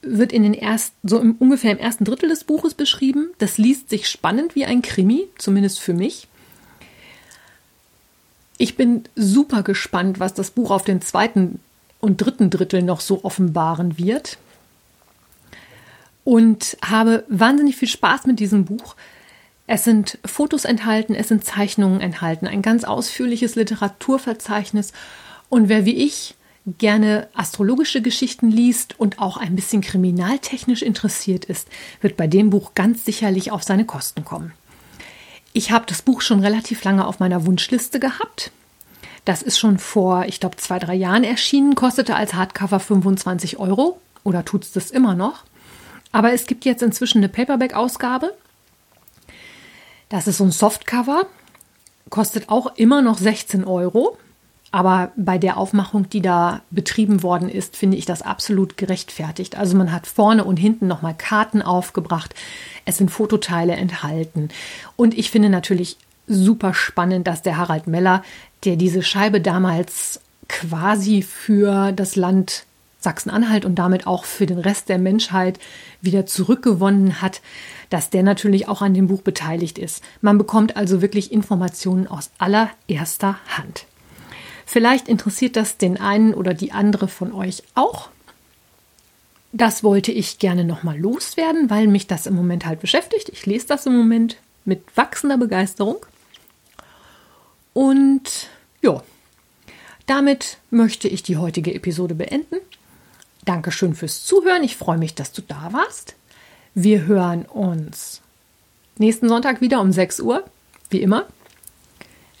wird 0.00 0.32
in 0.32 0.42
den 0.42 0.54
ersten, 0.54 0.96
so 1.06 1.20
im, 1.20 1.36
ungefähr 1.38 1.70
im 1.70 1.78
ersten 1.78 2.06
Drittel 2.06 2.30
des 2.30 2.44
Buches 2.44 2.72
beschrieben. 2.72 3.28
Das 3.38 3.58
liest 3.58 3.90
sich 3.90 4.08
spannend 4.08 4.54
wie 4.54 4.64
ein 4.64 4.80
Krimi, 4.80 5.28
zumindest 5.36 5.78
für 5.78 5.92
mich. 5.92 6.26
Ich 8.56 8.76
bin 8.76 9.04
super 9.14 9.62
gespannt, 9.62 10.18
was 10.18 10.32
das 10.32 10.50
Buch 10.50 10.70
auf 10.70 10.84
den 10.84 11.02
zweiten 11.02 11.60
und 12.00 12.16
dritten 12.16 12.48
Drittel 12.48 12.82
noch 12.82 13.00
so 13.00 13.22
offenbaren 13.22 13.98
wird. 13.98 14.38
Und 16.24 16.76
habe 16.84 17.24
wahnsinnig 17.28 17.76
viel 17.76 17.88
Spaß 17.88 18.26
mit 18.26 18.38
diesem 18.38 18.64
Buch. 18.64 18.94
Es 19.66 19.84
sind 19.84 20.18
Fotos 20.24 20.64
enthalten, 20.64 21.14
es 21.14 21.28
sind 21.28 21.44
Zeichnungen 21.44 22.00
enthalten, 22.00 22.46
ein 22.46 22.62
ganz 22.62 22.84
ausführliches 22.84 23.54
Literaturverzeichnis. 23.54 24.92
Und 25.48 25.68
wer 25.68 25.84
wie 25.84 25.96
ich 25.96 26.34
gerne 26.66 27.28
astrologische 27.34 28.02
Geschichten 28.02 28.50
liest 28.50 28.98
und 28.98 29.18
auch 29.18 29.36
ein 29.36 29.56
bisschen 29.56 29.80
kriminaltechnisch 29.80 30.82
interessiert 30.82 31.44
ist, 31.44 31.68
wird 32.00 32.16
bei 32.16 32.26
dem 32.26 32.50
Buch 32.50 32.72
ganz 32.74 33.04
sicherlich 33.04 33.50
auf 33.50 33.62
seine 33.62 33.84
Kosten 33.84 34.24
kommen. 34.24 34.52
Ich 35.52 35.70
habe 35.70 35.84
das 35.86 36.02
Buch 36.02 36.20
schon 36.22 36.40
relativ 36.40 36.82
lange 36.84 37.06
auf 37.06 37.18
meiner 37.18 37.46
Wunschliste 37.46 38.00
gehabt. 38.00 38.52
Das 39.24 39.42
ist 39.42 39.58
schon 39.58 39.78
vor, 39.78 40.24
ich 40.26 40.40
glaube, 40.40 40.56
zwei, 40.56 40.78
drei 40.78 40.94
Jahren 40.94 41.24
erschienen, 41.24 41.74
kostete 41.74 42.16
als 42.16 42.34
Hardcover 42.34 42.80
25 42.80 43.58
Euro 43.58 44.00
oder 44.24 44.44
tut 44.44 44.64
es 44.64 44.72
das 44.72 44.90
immer 44.90 45.14
noch. 45.14 45.44
Aber 46.12 46.32
es 46.32 46.46
gibt 46.46 46.64
jetzt 46.64 46.82
inzwischen 46.82 47.18
eine 47.18 47.28
Paperback-Ausgabe. 47.28 48.34
Das 50.08 50.26
ist 50.26 50.36
so 50.38 50.44
ein 50.44 50.52
Softcover, 50.52 51.26
kostet 52.10 52.50
auch 52.50 52.76
immer 52.76 53.00
noch 53.00 53.18
16 53.18 53.64
Euro. 53.64 54.18
Aber 54.74 55.12
bei 55.16 55.36
der 55.36 55.58
Aufmachung, 55.58 56.08
die 56.08 56.22
da 56.22 56.62
betrieben 56.70 57.22
worden 57.22 57.50
ist, 57.50 57.76
finde 57.76 57.98
ich 57.98 58.06
das 58.06 58.22
absolut 58.22 58.78
gerechtfertigt. 58.78 59.56
Also 59.56 59.76
man 59.76 59.92
hat 59.92 60.06
vorne 60.06 60.44
und 60.44 60.56
hinten 60.56 60.86
nochmal 60.86 61.14
Karten 61.14 61.60
aufgebracht. 61.60 62.34
Es 62.86 62.96
sind 62.96 63.10
Fototeile 63.10 63.74
enthalten. 63.74 64.48
Und 64.96 65.16
ich 65.16 65.30
finde 65.30 65.50
natürlich 65.50 65.98
super 66.26 66.72
spannend, 66.72 67.26
dass 67.26 67.42
der 67.42 67.58
Harald 67.58 67.86
Meller, 67.86 68.22
der 68.64 68.76
diese 68.76 69.02
Scheibe 69.02 69.42
damals 69.42 70.20
quasi 70.48 71.22
für 71.22 71.92
das 71.92 72.16
Land 72.16 72.64
Sachsen-Anhalt 73.02 73.64
und 73.64 73.76
damit 73.76 74.06
auch 74.06 74.24
für 74.24 74.46
den 74.46 74.58
Rest 74.58 74.88
der 74.88 74.98
Menschheit 74.98 75.58
wieder 76.00 76.26
zurückgewonnen 76.26 77.20
hat, 77.20 77.40
dass 77.90 78.10
der 78.10 78.22
natürlich 78.22 78.68
auch 78.68 78.82
an 78.82 78.94
dem 78.94 79.08
Buch 79.08 79.22
beteiligt 79.22 79.78
ist. 79.78 80.02
Man 80.20 80.38
bekommt 80.38 80.76
also 80.76 81.02
wirklich 81.02 81.32
Informationen 81.32 82.06
aus 82.06 82.30
allererster 82.38 83.38
Hand. 83.56 83.86
Vielleicht 84.66 85.08
interessiert 85.08 85.56
das 85.56 85.76
den 85.76 86.00
einen 86.00 86.32
oder 86.32 86.54
die 86.54 86.72
andere 86.72 87.08
von 87.08 87.32
euch 87.32 87.62
auch. 87.74 88.08
Das 89.52 89.84
wollte 89.84 90.12
ich 90.12 90.38
gerne 90.38 90.64
nochmal 90.64 90.98
loswerden, 90.98 91.68
weil 91.68 91.86
mich 91.86 92.06
das 92.06 92.26
im 92.26 92.34
Moment 92.34 92.64
halt 92.64 92.80
beschäftigt. 92.80 93.28
Ich 93.28 93.44
lese 93.44 93.66
das 93.66 93.84
im 93.84 93.94
Moment 93.94 94.38
mit 94.64 94.80
wachsender 94.96 95.36
Begeisterung. 95.36 95.96
Und 97.74 98.48
ja, 98.80 99.02
damit 100.06 100.58
möchte 100.70 101.08
ich 101.08 101.22
die 101.22 101.36
heutige 101.36 101.74
Episode 101.74 102.14
beenden. 102.14 102.56
Dankeschön 103.44 103.94
fürs 103.94 104.24
Zuhören. 104.24 104.62
Ich 104.62 104.76
freue 104.76 104.98
mich, 104.98 105.14
dass 105.14 105.32
du 105.32 105.42
da 105.42 105.72
warst. 105.72 106.14
Wir 106.74 107.06
hören 107.06 107.44
uns 107.44 108.20
nächsten 108.98 109.28
Sonntag 109.28 109.60
wieder 109.60 109.80
um 109.80 109.92
6 109.92 110.20
Uhr, 110.20 110.44
wie 110.90 111.02
immer. 111.02 111.26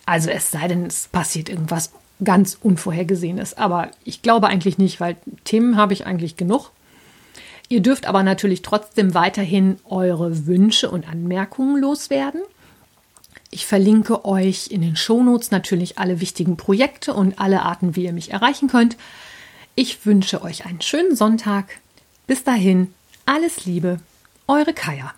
Also 0.06 0.30
es 0.30 0.50
sei 0.50 0.68
denn, 0.68 0.86
es 0.86 1.08
passiert 1.08 1.48
irgendwas 1.48 1.92
ganz 2.22 2.56
Unvorhergesehenes. 2.60 3.54
Aber 3.54 3.90
ich 4.04 4.22
glaube 4.22 4.46
eigentlich 4.46 4.78
nicht, 4.78 5.00
weil 5.00 5.16
Themen 5.44 5.76
habe 5.76 5.92
ich 5.92 6.06
eigentlich 6.06 6.36
genug. 6.36 6.70
Ihr 7.68 7.80
dürft 7.80 8.06
aber 8.06 8.22
natürlich 8.22 8.62
trotzdem 8.62 9.14
weiterhin 9.14 9.78
eure 9.84 10.46
Wünsche 10.46 10.90
und 10.90 11.08
Anmerkungen 11.08 11.80
loswerden. 11.80 12.42
Ich 13.50 13.66
verlinke 13.66 14.24
euch 14.24 14.68
in 14.70 14.82
den 14.82 14.96
Shownotes 14.96 15.50
natürlich 15.50 15.98
alle 15.98 16.20
wichtigen 16.20 16.56
Projekte 16.56 17.14
und 17.14 17.38
alle 17.38 17.62
Arten, 17.62 17.96
wie 17.96 18.04
ihr 18.04 18.12
mich 18.12 18.30
erreichen 18.30 18.68
könnt. 18.68 18.96
Ich 19.74 20.04
wünsche 20.04 20.42
euch 20.42 20.66
einen 20.66 20.82
schönen 20.82 21.16
Sonntag. 21.16 21.80
Bis 22.26 22.44
dahin, 22.44 22.92
alles 23.24 23.64
Liebe, 23.64 23.98
eure 24.46 24.74
Kaya. 24.74 25.14